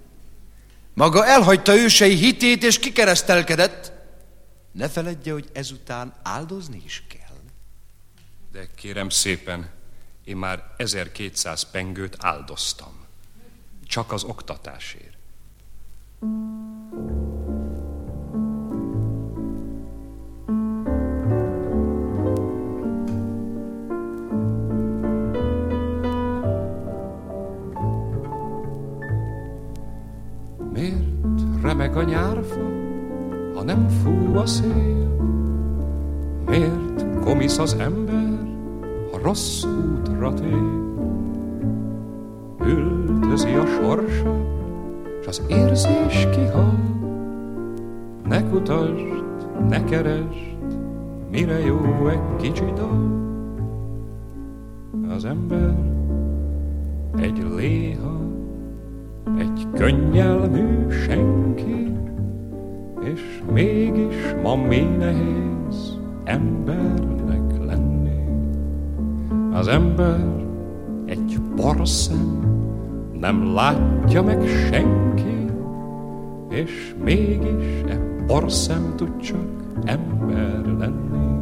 Maga 0.95 1.27
elhagyta 1.27 1.75
ősei 1.75 2.15
hitét 2.15 2.63
és 2.63 2.79
kikeresztelkedett. 2.79 3.93
Ne 4.73 4.89
feledje, 4.89 5.33
hogy 5.33 5.51
ezután 5.53 6.15
áldozni 6.23 6.83
is 6.85 7.05
kell. 7.09 7.39
De 8.53 8.69
kérem 8.75 9.09
szépen, 9.09 9.71
én 10.25 10.37
már 10.37 10.75
1200 10.77 11.71
pengőt 11.71 12.17
áldoztam. 12.21 12.93
Csak 13.87 14.13
az 14.13 14.25
oktatásért. 14.25 15.17
Miért 30.73 31.63
remeg 31.63 31.97
a 31.97 32.03
nyárfa, 32.03 32.61
ha 33.55 33.63
nem 33.63 33.89
fúj 33.89 34.37
a 34.37 34.47
szél? 34.47 35.17
Miért 36.47 37.19
komisz 37.21 37.59
az 37.59 37.75
ember, 37.75 38.39
ha 39.11 39.19
rossz 39.19 39.63
út 39.63 40.02
tér? 40.31 40.81
Üldözi 42.67 43.55
a 43.55 43.67
sorsa, 43.67 44.37
s 45.23 45.27
az 45.27 45.43
érzés 45.49 46.29
kihal. 46.31 46.75
Ne 48.29 48.49
kutasd, 48.49 49.23
ne 49.69 49.85
keresd, 49.85 50.77
mire 51.31 51.59
jó 51.59 52.09
egy 52.09 52.37
kicsi 52.37 52.73
dal. 52.75 53.21
Az 55.15 55.25
ember 55.25 55.75
egy 57.17 57.47
léha, 57.57 58.21
egy 59.39 59.67
könnyelmű 59.75 60.91
senki, 60.91 61.93
és 63.03 63.43
mégis 63.53 64.35
ma 64.43 64.57
mi 64.57 64.81
nehéz 64.99 65.99
embernek. 66.25 67.52
Az 69.53 69.69
ember 69.69 70.21
egy 71.05 71.41
porszem, 71.57 72.41
nem 73.21 73.55
látja 73.55 74.23
meg 74.23 74.47
senki, 74.47 75.47
és 76.49 76.95
mégis 77.05 77.83
e 77.89 77.99
porszem 78.27 78.93
tud 78.97 79.21
csak 79.21 79.47
ember 79.85 80.65
lenni. 80.79 81.41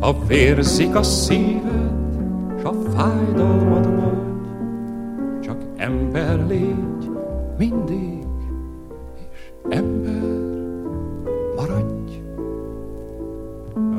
Ha 0.00 0.16
vérzik 0.26 0.94
a 0.94 1.02
szíved, 1.02 1.92
s 2.60 2.64
a 2.64 2.72
fájdalmad 2.72 3.94
nagy, 3.94 4.40
csak 5.40 5.56
ember 5.76 6.46
légy 6.46 7.10
mindig, 7.58 8.26
és 9.14 9.52
ember 9.68 10.40
maradj. 11.56 12.22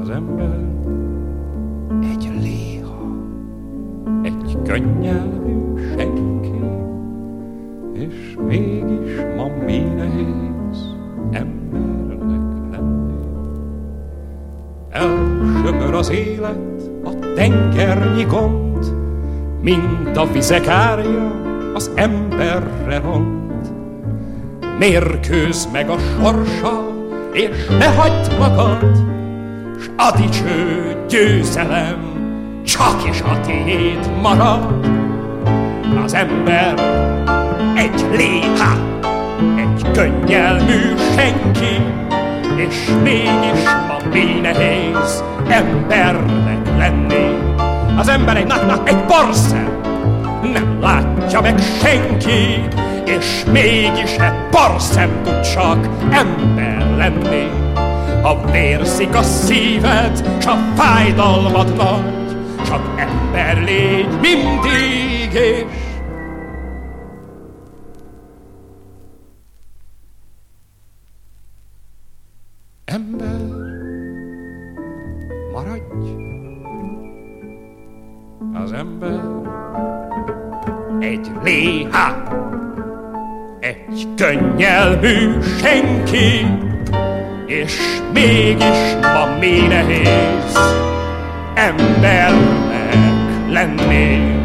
Az 0.02 0.10
ember 0.10 0.53
könnyelmű 4.74 5.78
senki, 5.98 6.62
és 7.94 8.38
mégis 8.48 9.16
ma 9.38 9.48
mi 9.66 9.78
nehéz 9.78 10.96
embernek 11.32 12.72
lenni. 12.72 13.14
Elsöpör 14.90 15.94
az 15.94 16.12
élet, 16.12 16.82
a 17.04 17.34
tengernyi 17.36 18.24
gond, 18.24 18.94
mint 19.62 20.18
a 20.18 20.26
vizek 20.26 20.68
árja 20.68 21.32
az 21.74 21.92
emberre 21.96 23.00
ront. 23.00 23.74
Mérkőz 24.80 25.70
meg 25.72 25.90
a 25.90 25.98
sorsa, 25.98 26.88
és 27.34 27.68
ne 27.68 27.86
hagyd 27.86 28.38
magad, 28.40 28.98
s 29.80 29.90
a 29.98 30.18
dicső 30.18 30.96
győzelem 31.10 32.13
csak 32.66 33.10
is 33.10 33.22
a 33.22 33.40
tiéd 33.40 34.22
marad. 34.22 34.86
Az 36.04 36.14
ember 36.14 36.74
egy 37.76 38.06
léhá, 38.16 38.76
egy 39.58 39.92
könnyelmű 39.92 40.96
senki, 41.16 41.82
és 42.56 42.92
mégis 43.04 43.64
ma 43.88 44.10
mi 44.14 44.40
nehéz 44.42 45.24
embernek 45.48 46.78
lenni. 46.78 47.38
Az 47.98 48.08
ember 48.08 48.38
egy 48.38 48.48
nak 48.48 48.90
egy 48.90 49.04
porszem, 49.06 49.80
nem 50.54 50.78
látja 50.82 51.42
meg 51.42 51.60
senki, 51.82 52.68
és 53.06 53.44
mégis 53.52 54.16
egy 54.16 54.50
porszem 54.50 55.10
tud 55.24 55.40
csak 55.40 55.90
ember 56.12 56.96
lenni. 56.98 57.50
Ha 58.22 58.40
vérzik 58.52 59.16
a 59.16 59.22
szíved, 59.22 60.24
s 60.42 60.46
a 60.46 60.58
fájdalmad 60.76 61.76
nagy, 61.76 62.23
csak 62.66 62.82
ember 62.96 63.64
légy 63.64 64.20
mindig, 64.22 65.34
és 65.34 65.66
ember 72.86 73.42
maradj. 75.52 75.82
Az 78.54 78.72
ember 78.72 79.22
egy 81.00 81.32
léhá, 81.44 82.24
egy 83.60 84.08
könnyelmű 84.16 85.42
senki, 85.42 86.46
és 87.46 87.78
mégis 88.14 88.96
ma 89.02 89.38
mi 89.40 89.68
nehéz 89.68 90.58
embernek 91.56 92.53
lenni. 93.64 94.42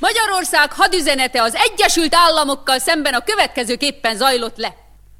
Magyarország 0.00 0.72
hadüzenete 0.72 1.42
az 1.42 1.54
Egyesült 1.54 2.14
Államokkal 2.14 2.78
szemben 2.78 3.14
a 3.14 3.20
következőképpen 3.20 4.16
zajlott 4.16 4.56
le. 4.56 4.74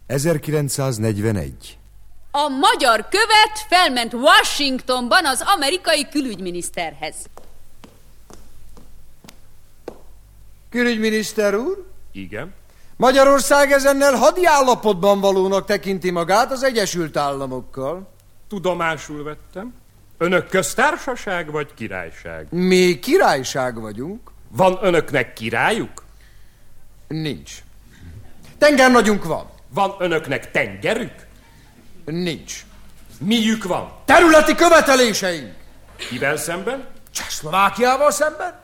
1941. 0.06 1.77
A 2.44 2.48
magyar 2.48 3.08
követ 3.08 3.66
felment 3.68 4.14
Washingtonban 4.14 5.26
az 5.26 5.44
amerikai 5.56 6.08
külügyminiszterhez. 6.08 7.14
Külügyminiszter 10.70 11.54
úr, 11.54 11.84
Igen? 12.12 12.54
Magyarország 12.96 13.72
ezennel 13.72 14.14
hadi 14.14 14.46
állapotban 14.46 15.20
valónak 15.20 15.66
tekinti 15.66 16.10
magát 16.10 16.52
az 16.52 16.62
Egyesült 16.62 17.16
Államokkal. 17.16 18.12
Tudomásul 18.48 19.22
vettem. 19.22 19.74
Önök 20.18 20.48
köztársaság 20.48 21.50
vagy 21.50 21.74
királyság? 21.74 22.46
Mi 22.50 22.98
királyság 22.98 23.80
vagyunk. 23.80 24.30
Van 24.48 24.78
önöknek 24.82 25.32
királyuk? 25.32 26.04
Nincs. 27.08 27.52
Tengernagyunk 28.58 29.24
van. 29.24 29.50
Van 29.68 29.94
önöknek 29.98 30.50
tengerük? 30.50 31.26
Nincs. 32.10 32.64
Miük 33.18 33.64
van? 33.64 33.92
Területi 34.04 34.54
követeléseink. 34.54 35.54
Kivel 35.96 36.36
szemben? 36.36 36.86
Csehszlovákiával 37.10 38.10
szemben? 38.10 38.60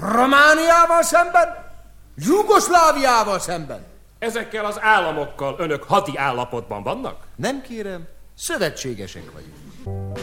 Romániával 0.00 1.02
szemben? 1.02 1.72
Jugoszláviával 2.16 3.38
szemben? 3.38 3.84
Ezekkel 4.18 4.64
az 4.64 4.76
államokkal 4.80 5.56
önök 5.58 5.82
hadi 5.82 6.12
állapotban 6.16 6.82
vannak? 6.82 7.16
Nem 7.36 7.62
kérem, 7.62 8.06
szövetségesek 8.36 9.24
vagyunk. 9.32 10.18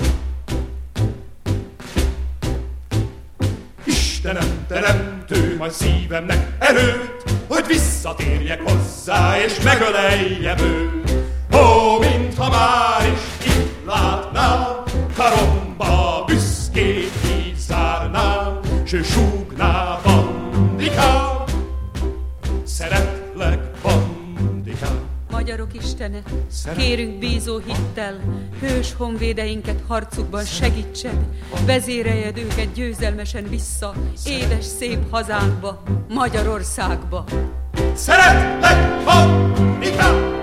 Istenem, 3.83 4.65
teremtő, 4.67 5.55
majd 5.57 5.71
szívemnek 5.71 6.47
erőt, 6.59 7.23
hogy 7.47 7.65
visszatérjek 7.67 8.61
hozzá, 8.61 9.37
és 9.37 9.59
megöleljem 9.59 10.57
őt. 10.57 11.20
Ó, 11.61 11.99
mintha 11.99 12.49
már 12.49 13.11
is 13.13 13.47
itt 13.47 13.85
látnám, 13.85 14.83
karomba 15.15 16.23
büszkét 16.25 17.11
így 17.25 17.55
zárnám, 17.57 18.59
s 18.85 18.95
súgná 19.03 19.99
bandikám. 20.03 21.43
Szeretlek, 22.63 23.59
bandikám. 23.81 24.99
Magyarok 25.31 25.73
Istene, 25.73 26.21
kérünk 26.77 27.19
bízó 27.19 27.57
hittel, 27.57 28.19
hős 28.59 28.93
honvédeinket 28.97 29.79
harcukban 29.87 30.43
segítsed, 30.43 31.17
vezéreljed 31.65 32.37
őket 32.37 32.73
győzelmesen 32.73 33.43
vissza, 33.49 33.93
édes 34.25 34.65
szép 34.65 34.99
hazánkba, 35.09 35.83
Magyarországba. 36.09 37.23
Szeretlek. 37.93 39.03
Bandikám, 39.03 40.40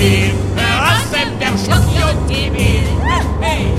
bír, 0.00 0.34
mert 0.54 0.80
az 0.90 1.14
ember 1.14 1.58
sok 1.58 2.26
kibír. 2.26 2.82
Hey, 3.40 3.72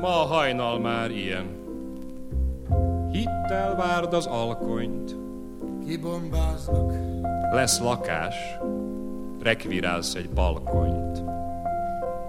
Ma 0.00 0.08
hajnal 0.08 0.78
már 0.78 1.10
ilyen. 1.10 1.62
Hittel 3.12 3.76
várd 3.76 4.12
az 4.12 4.26
alkonyt, 4.26 5.23
Kibombáznak. 5.86 6.92
lesz 7.52 7.78
lakás, 7.80 8.34
rekvirálsz 9.42 10.14
egy 10.14 10.30
balkonyt. 10.30 11.22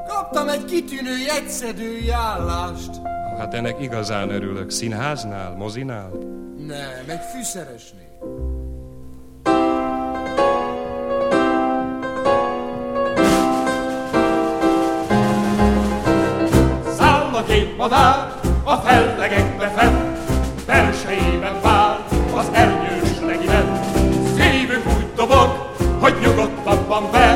Kaptam 0.08 0.47
egy 0.47 0.66
kitűnő 0.66 1.18
jegyszedői 1.18 2.10
állást. 2.10 3.01
Hát 3.38 3.53
ennek 3.53 3.82
igazán 3.82 4.30
örülök. 4.30 4.70
Színháznál, 4.70 5.56
mozinál? 5.56 6.12
Nem, 6.58 7.03
egy 7.08 7.22
fűszeresnél. 7.34 8.03
Száll 16.97 17.34
a 17.34 17.43
két 17.43 17.78
madár 17.78 18.39
a 18.64 18.76
fellegekbe 18.76 19.68
fent, 19.68 19.95
bang 26.96 27.12
bang. 27.12 27.35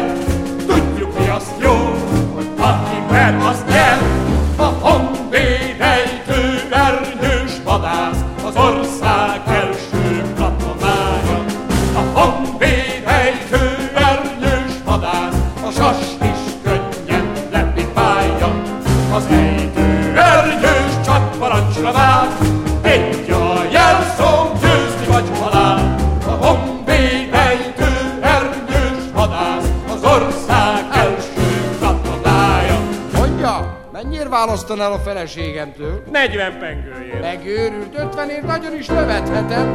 Mennyire 34.39 34.55
választan 34.55 34.81
el 34.81 34.91
a 34.91 34.99
feleségemtől? 34.99 36.03
40 36.11 36.57
pengőjén. 36.59 37.19
Megőrült, 37.19 37.97
ötvenért 37.97 38.45
nagyon 38.45 38.77
is 38.77 38.87
lövethetem. 38.87 39.73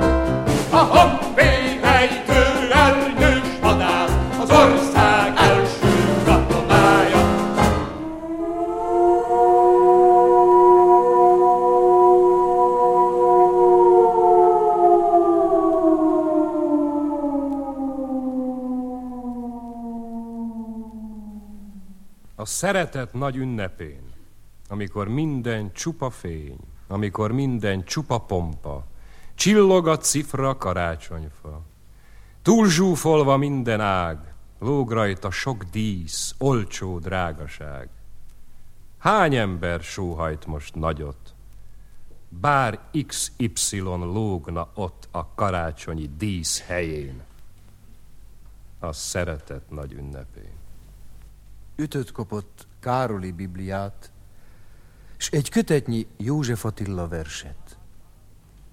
A 0.71 0.77
honvéd 0.77 1.81
ejtő 1.83 2.71
ernyős 2.73 3.59
vadász 3.61 4.13
az 4.41 4.51
ország 4.51 5.33
első 5.37 6.23
katonája. 6.25 7.33
A 22.37 22.47
szeretet 22.47 23.13
nagy 23.13 23.37
ünnepén, 23.37 24.14
amikor 24.69 25.09
minden 25.09 25.73
csupa 25.73 26.11
fény, 26.11 26.59
amikor 26.87 27.33
minden 27.33 27.85
csupa 27.85 28.19
pompa, 28.19 28.87
csillog 29.35 29.89
a 29.89 29.97
cifra 29.97 30.57
karácsonyfa, 30.57 31.63
túlzsúfolva 32.43 33.37
minden 33.37 33.81
ág, 33.81 34.35
lóg 34.59 34.91
rajta 34.91 35.31
sok 35.31 35.65
dísz, 35.65 36.35
olcsó 36.39 36.99
drágaság. 36.99 37.89
Hány 38.99 39.35
ember 39.35 39.81
sóhajt 39.81 40.47
most 40.47 40.75
nagyot, 40.75 41.35
bár 42.29 42.81
XY 43.07 43.79
lógna 43.81 44.69
ott 44.75 45.09
a 45.11 45.35
karácsonyi 45.35 46.11
dísz 46.17 46.63
helyén, 46.67 47.23
a 48.79 48.93
szeretet 48.93 49.71
nagy 49.71 49.93
ünnepén. 49.93 50.53
Ütött 51.77 52.13
kopott 52.13 52.67
Károli 52.81 53.33
Bibliát, 53.33 54.11
s 55.25 55.29
egy 55.31 55.51
kötetnyi 55.51 56.07
József 56.17 56.65
Attila 56.65 57.09
verset. 57.09 57.79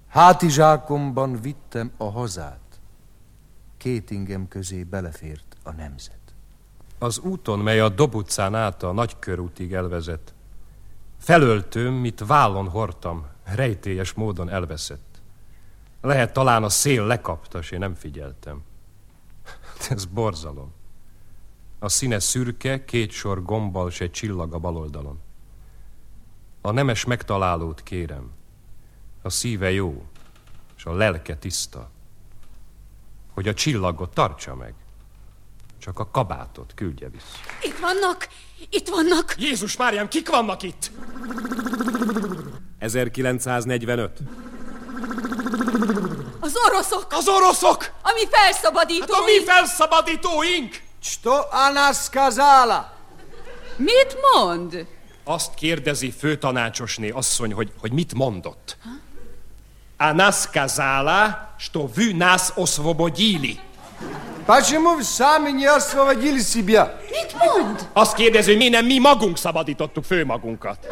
Hátizsákomban 0.07 1.41
vittem 1.41 1.91
a 1.97 2.03
hazát, 2.03 2.79
két 3.77 4.11
ingem 4.11 4.47
közé 4.47 4.83
belefért 4.83 5.57
a 5.63 5.71
nemzet. 5.71 6.19
Az 6.99 7.19
úton, 7.19 7.59
mely 7.59 7.79
a 7.79 7.89
Dob 7.89 8.15
utcán 8.15 8.55
át 8.55 8.83
a 8.83 8.91
nagykörútig 8.91 9.73
elvezet, 9.73 10.33
felöltőm, 11.17 11.93
mit 11.93 12.23
vállon 12.25 12.69
hordtam, 12.69 13.25
rejtélyes 13.43 14.13
módon 14.13 14.49
elveszett. 14.49 15.21
Lehet 16.01 16.33
talán 16.33 16.63
a 16.63 16.69
szél 16.69 17.05
lekapta, 17.05 17.61
s 17.61 17.71
én 17.71 17.79
nem 17.79 17.93
figyeltem. 17.93 18.63
Ez 19.89 20.05
borzalom. 20.05 20.73
A 21.79 21.89
színe 21.89 22.19
szürke, 22.19 22.85
két 22.85 23.11
sor 23.11 23.43
gombbal, 23.43 23.89
s 23.89 24.01
egy 24.01 24.11
csillag 24.11 24.53
a 24.53 24.59
bal 24.59 24.77
oldalon. 24.77 25.19
A 26.61 26.71
nemes 26.71 27.05
megtalálót 27.05 27.83
kérem. 27.83 28.31
A 29.21 29.29
szíve 29.29 29.71
jó, 29.71 30.05
és 30.77 30.85
a 30.85 30.93
lelke 30.93 31.35
tiszta. 31.35 31.89
Hogy 33.33 33.47
a 33.47 33.53
csillagot 33.53 34.13
tartsa 34.13 34.55
meg. 34.55 34.73
Csak 35.77 35.99
a 35.99 36.09
kabátot 36.11 36.71
küldje 36.75 37.09
vissza. 37.09 37.37
Itt 37.61 37.79
vannak! 37.79 38.27
Itt 38.69 38.89
vannak! 38.89 39.35
Jézus 39.37 39.77
Máriám, 39.77 40.07
kik 40.07 40.29
vannak 40.29 40.63
itt? 40.63 40.91
1945. 42.79 44.19
Az 46.39 46.53
oroszok! 46.67 47.05
Az 47.09 47.27
oroszok! 47.27 47.91
A 48.01 48.11
mi 48.13 48.27
felszabadítóink! 48.31 49.11
Hát 49.11 49.21
a 49.21 49.25
mi 49.25 49.43
felszabadítóink! 49.45 50.81
Sto 50.99 51.35
Anaszkazala! 51.51 52.93
Mit 53.77 54.17
mond? 54.33 54.87
Azt 55.24 55.54
kérdezi 55.54 56.10
főtanácsosné 56.10 57.08
asszony, 57.10 57.52
hogy, 57.52 57.72
hogy 57.80 57.92
mit 57.92 58.14
mondott. 58.14 58.76
Она 59.98 60.30
сказала, 60.30 61.54
что 61.58 61.86
вы 61.86 62.12
нас 62.12 62.52
освободили. 62.54 63.58
Почему 64.46 64.94
вы 64.94 65.04
сами 65.04 65.50
не 65.50 65.66
освободили 65.66 66.40
себя? 66.40 67.00
Mit 67.10 67.34
mond? 67.38 67.88
Azt 67.92 68.14
kérdezi, 68.14 68.50
hogy 68.50 68.58
mi 68.58 68.68
nem 68.68 68.84
mi 68.84 68.98
magunk 68.98 69.36
szabadítottuk 69.38 70.04
fő 70.04 70.24
magunkat. 70.24 70.86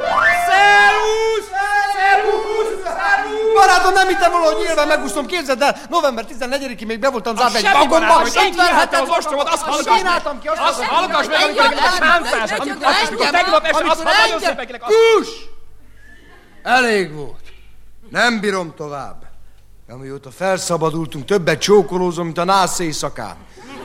Barátom, 3.59 3.93
nem 3.93 4.07
hittem 4.07 4.31
volna, 4.31 4.45
hogy 4.45 4.65
nyilván 4.65 4.87
megúszom, 4.87 5.25
képzeld 5.25 5.61
el, 5.61 5.75
november 5.89 6.25
14-ig 6.31 6.85
még 6.85 6.99
be 6.99 7.09
voltam 7.09 7.35
zárva 7.35 7.57
egy 7.57 7.69
vagomba, 7.73 8.13
hogy 8.13 8.39
itt 8.47 8.55
verheted 8.55 9.01
az 9.01 9.09
ostromot, 9.17 9.47
azt 9.47 9.63
hallgass 9.63 10.01
ki, 10.41 10.47
azt 10.47 10.83
hallgass 10.83 11.27
meg, 11.27 11.41
amikor 11.43 11.73
sántás, 11.97 12.51
amikor 12.51 13.29
tegnap 13.29 13.65
este, 13.65 13.85
azt 13.87 14.03
engem- 14.31 14.55
meg, 14.55 14.81
Kus! 14.85 15.27
Elég 16.63 17.13
volt. 17.13 17.39
Nem 18.09 18.39
bírom 18.39 18.73
tovább. 18.75 19.15
Amióta 19.89 20.31
felszabadultunk, 20.31 21.25
többet 21.25 21.59
csókolózom, 21.59 22.25
mint 22.25 22.37
a 22.37 22.43
nász 22.43 22.79
éjszakán. 22.79 23.35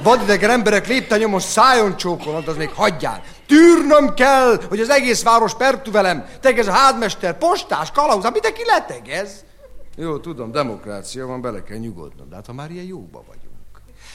vadidegen 0.02 0.50
emberek 0.50 0.86
lépte 0.86 1.16
nyomos 1.16 1.42
szájon 1.42 1.96
csókolod, 1.96 2.48
az 2.48 2.56
még 2.56 2.70
hagyjál. 2.74 3.22
Tűrnöm 3.46 4.14
kell, 4.14 4.60
hogy 4.68 4.80
az 4.80 4.90
egész 4.90 5.22
város 5.22 5.54
pertú 5.54 5.90
velem. 5.90 6.26
Tegez 6.40 6.66
a 6.66 6.72
hádmester, 6.72 7.38
postás, 7.38 7.90
kalauz, 7.90 8.22
mindenki 8.22 8.62
letegez. 8.66 9.44
Jó, 9.96 10.18
tudom, 10.18 10.52
demokrácia 10.52 11.26
van, 11.26 11.40
bele 11.40 11.62
kell 11.62 11.76
nyugodnom, 11.76 12.28
de 12.28 12.34
hát 12.34 12.46
ha 12.46 12.52
már 12.52 12.70
ilyen 12.70 12.84
jóba 12.84 13.24
vagyunk. 13.26 13.52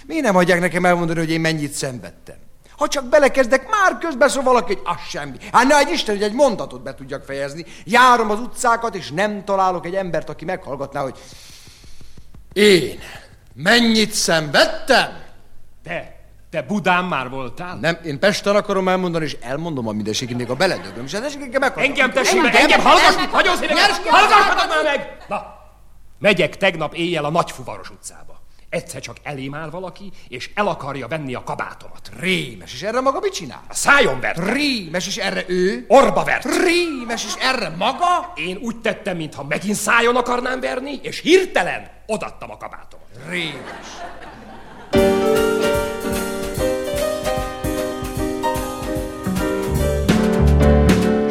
Miért 0.05 0.23
nem 0.23 0.33
hagyják 0.33 0.59
nekem 0.59 0.85
elmondani, 0.85 1.19
hogy 1.19 1.29
én 1.29 1.41
mennyit 1.41 1.71
szenvedtem? 1.71 2.35
Ha 2.77 2.87
csak 2.87 3.05
belekezdek, 3.05 3.69
már 3.69 3.97
közbeszól 3.97 4.43
valaki, 4.43 4.73
hogy 4.73 4.83
az 4.85 5.01
semmi. 5.09 5.37
Hát 5.51 5.67
ne 5.67 5.77
egy 5.77 5.89
Isten, 5.89 6.15
hogy 6.15 6.23
egy 6.23 6.33
mondatot 6.33 6.83
be 6.83 6.93
tudjak 6.93 7.23
fejezni. 7.23 7.65
Járom 7.83 8.29
az 8.29 8.39
utcákat, 8.39 8.95
és 8.95 9.11
nem 9.11 9.43
találok 9.45 9.85
egy 9.85 9.95
embert, 9.95 10.29
aki 10.29 10.45
meghallgatná, 10.45 11.01
hogy 11.01 11.17
én 12.53 12.99
mennyit 13.53 14.11
szenvedtem? 14.11 15.09
Te, 15.83 16.15
te 16.49 16.61
Budán 16.61 17.05
már 17.05 17.29
voltál? 17.29 17.77
Nem, 17.81 17.97
én 18.03 18.19
Pesten 18.19 18.55
akarom 18.55 18.87
elmondani, 18.87 19.25
és 19.25 19.37
elmondom 19.41 19.87
a 19.87 19.91
mindenségét, 19.91 20.37
még 20.37 20.49
a 20.49 20.55
beledögöm, 20.55 21.05
és 21.05 21.13
ez 21.13 21.35
engem 21.35 21.59
meghallgat. 21.59 21.89
Engem 21.89 22.11
tessék 22.11 22.41
meg, 22.41 22.55
engem 22.55 22.81
hallgass, 22.81 23.13
szívesen, 23.57 24.03
hallgassatok 24.09 24.67
már 24.67 24.83
meg! 24.83 25.17
Na, 25.27 25.58
megyek 26.19 26.57
tegnap 26.57 26.93
éjjel 26.93 27.25
a 27.25 27.29
Nagyfuvaros 27.29 27.89
utcába. 27.89 28.37
Egyszer 28.69 29.01
csak 29.01 29.17
elém 29.23 29.55
áll 29.55 29.69
valaki, 29.69 30.11
és 30.27 30.49
el 30.53 30.67
akarja 30.67 31.07
venni 31.07 31.33
a 31.33 31.43
kabátomat. 31.43 32.11
Rémes, 32.19 32.73
és 32.73 32.81
erre 32.81 32.99
maga 32.99 33.19
mit 33.19 33.33
csinál? 33.33 33.63
A 33.67 33.73
szájon 33.73 34.19
vert. 34.19 34.51
Rémes, 34.53 35.07
és 35.07 35.17
erre 35.17 35.43
ő? 35.47 35.85
Orba 35.87 36.23
vert. 36.23 36.45
Rémes, 36.63 37.25
és 37.25 37.33
erre 37.39 37.69
maga? 37.69 38.33
Én 38.35 38.57
úgy 38.61 38.77
tettem, 38.81 39.17
mintha 39.17 39.43
megint 39.43 39.75
szájon 39.75 40.15
akarnám 40.15 40.59
verni, 40.59 40.99
és 41.01 41.19
hirtelen 41.19 41.89
odattam 42.05 42.51
a 42.51 42.57
kabátomat. 42.57 43.07
Rémes. 43.29 43.87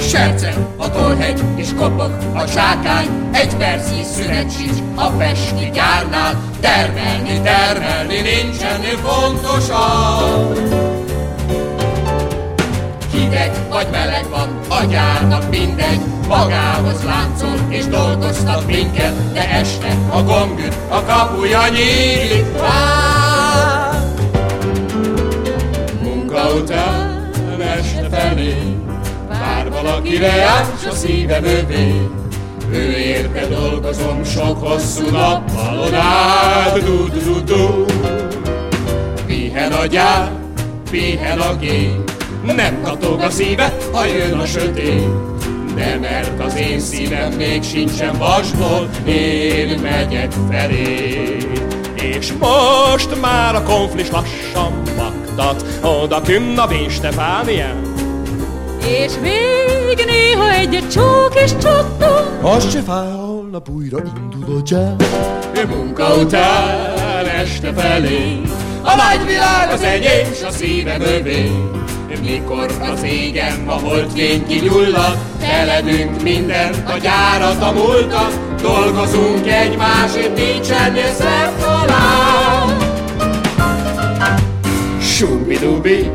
Serce 0.08 0.54
a 0.76 0.90
tolhegy 0.90 1.42
és 1.56 1.68
kopog 1.78 2.12
a 2.34 2.46
zsákány, 2.46 3.08
egy 3.32 3.56
percnyi 3.56 4.02
szünet 4.02 4.56
sincs 4.56 4.78
a 4.94 5.10
pesti 5.10 5.70
gyárnál, 5.72 6.42
termelni, 6.60 7.40
termelni 7.42 8.20
nincsennél 8.20 8.96
fontosabb. 9.04 10.58
Hideg 13.12 13.50
vagy 13.70 13.86
meleg 13.90 14.28
van, 14.30 14.58
a 14.68 14.84
gyárnak 14.84 15.50
mindegy, 15.50 16.00
magához 16.28 17.04
láncol 17.04 17.58
és 17.68 17.86
dolgoztat 17.86 18.66
minket, 18.66 19.32
de 19.32 19.50
este 19.50 19.96
a 20.10 20.22
gombüt 20.22 20.74
a 20.88 21.02
kapuja 21.02 21.68
nyílik. 21.68 22.46
Munka 26.02 26.52
után 26.54 27.08
este 27.60 28.08
felé, 28.10 28.77
valakire 30.08 30.36
járt 30.36 30.86
a 30.86 30.94
szívem 30.94 31.44
övé, 31.44 32.08
ő 32.72 32.96
érte 32.96 33.46
dolgozom 33.46 34.24
sok 34.24 34.66
hosszú 34.66 35.10
nappalon 35.10 35.94
át, 35.94 36.84
du 36.84 37.08
du 37.08 37.40
du. 37.44 37.84
Pihen 39.26 39.72
a 39.72 39.86
gyár, 39.86 40.30
pihen 40.90 41.38
a 41.38 41.56
gép, 41.56 42.10
nem 42.42 42.82
katog 42.82 43.20
a 43.20 43.30
szíve, 43.30 43.76
ha 43.92 44.04
jön 44.04 44.38
a 44.38 44.46
sötét. 44.46 45.08
De 45.74 45.98
mert 46.00 46.44
az 46.44 46.56
én 46.56 46.80
szívem 46.80 47.32
még 47.32 47.62
sincsen 47.62 48.18
vasból, 48.18 48.88
én 49.06 49.78
megyek 49.78 50.32
felé. 50.50 51.36
És 51.94 52.32
most 52.38 53.20
már 53.20 53.54
a 53.54 53.62
konflis 53.62 54.10
lassan 54.10 54.82
baktat, 54.96 55.64
oda 55.82 56.20
künn 56.20 56.58
a 56.58 56.68
Stefánia. 56.88 57.74
És 58.86 59.12
még 59.22 59.77
néha 60.06 60.52
egy 60.52 60.88
csók 60.92 61.32
és 61.44 61.50
csattom. 61.62 62.50
Az 62.52 62.70
se 62.70 62.80
fáj, 62.80 63.10
holnap 63.10 63.68
újra 63.68 63.98
indul 64.16 64.56
a 64.56 64.62
jazz. 64.64 65.04
Munka 65.68 66.14
után 66.14 67.26
este 67.26 67.72
felé, 67.72 68.40
a 68.82 68.94
nagyvilág 68.96 69.70
az 69.70 69.82
enyém, 69.82 70.32
s 70.40 70.42
a 70.42 70.50
szívem 70.50 71.00
övé. 71.00 71.50
Mikor 72.22 72.66
az 72.92 73.02
égen 73.02 73.68
a 73.68 73.72
holdfény 73.72 74.46
kigyullad, 74.46 75.16
teledünk 75.40 76.22
mindent, 76.22 76.88
a 76.88 76.96
gyárat, 76.98 77.62
a 77.62 77.72
múltat, 77.72 78.60
dolgozunk 78.62 79.46
egymásért, 79.46 80.36
nincsen 80.36 80.94
szebb 80.94 81.58
talán. 81.60 82.76
Subidubi, 85.00 86.10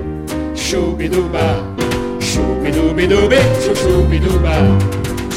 dooby 2.75 3.07
dooby, 3.07 3.37
shoo 3.63 3.75
shooby 3.75 4.19
dooba. 4.19 4.53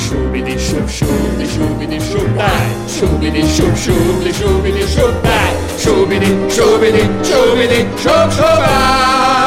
Shooby 0.07 0.43
dee 0.45 0.59
shoop 0.59 0.89
shoob 0.89 1.39
dee 1.39 1.47
shooby 1.47 1.87
dee 1.87 2.01
shoop 2.01 2.28
die. 2.37 2.68
Shooby 2.95 3.30
dee 3.32 3.47
shoop 3.57 3.74
shoob 3.76 4.22
dee 4.24 4.32
shooby 4.32 4.70
dee 4.72 4.87
shoop 4.87 5.22
die. 5.22 5.55
Shooby 5.82 6.18
dee 6.20 6.34
shooby 6.57 6.91
dee 6.97 7.09
shooby 7.28 7.66
dee 7.68 7.84
shoop 8.03 8.30
shooba. 8.39 9.45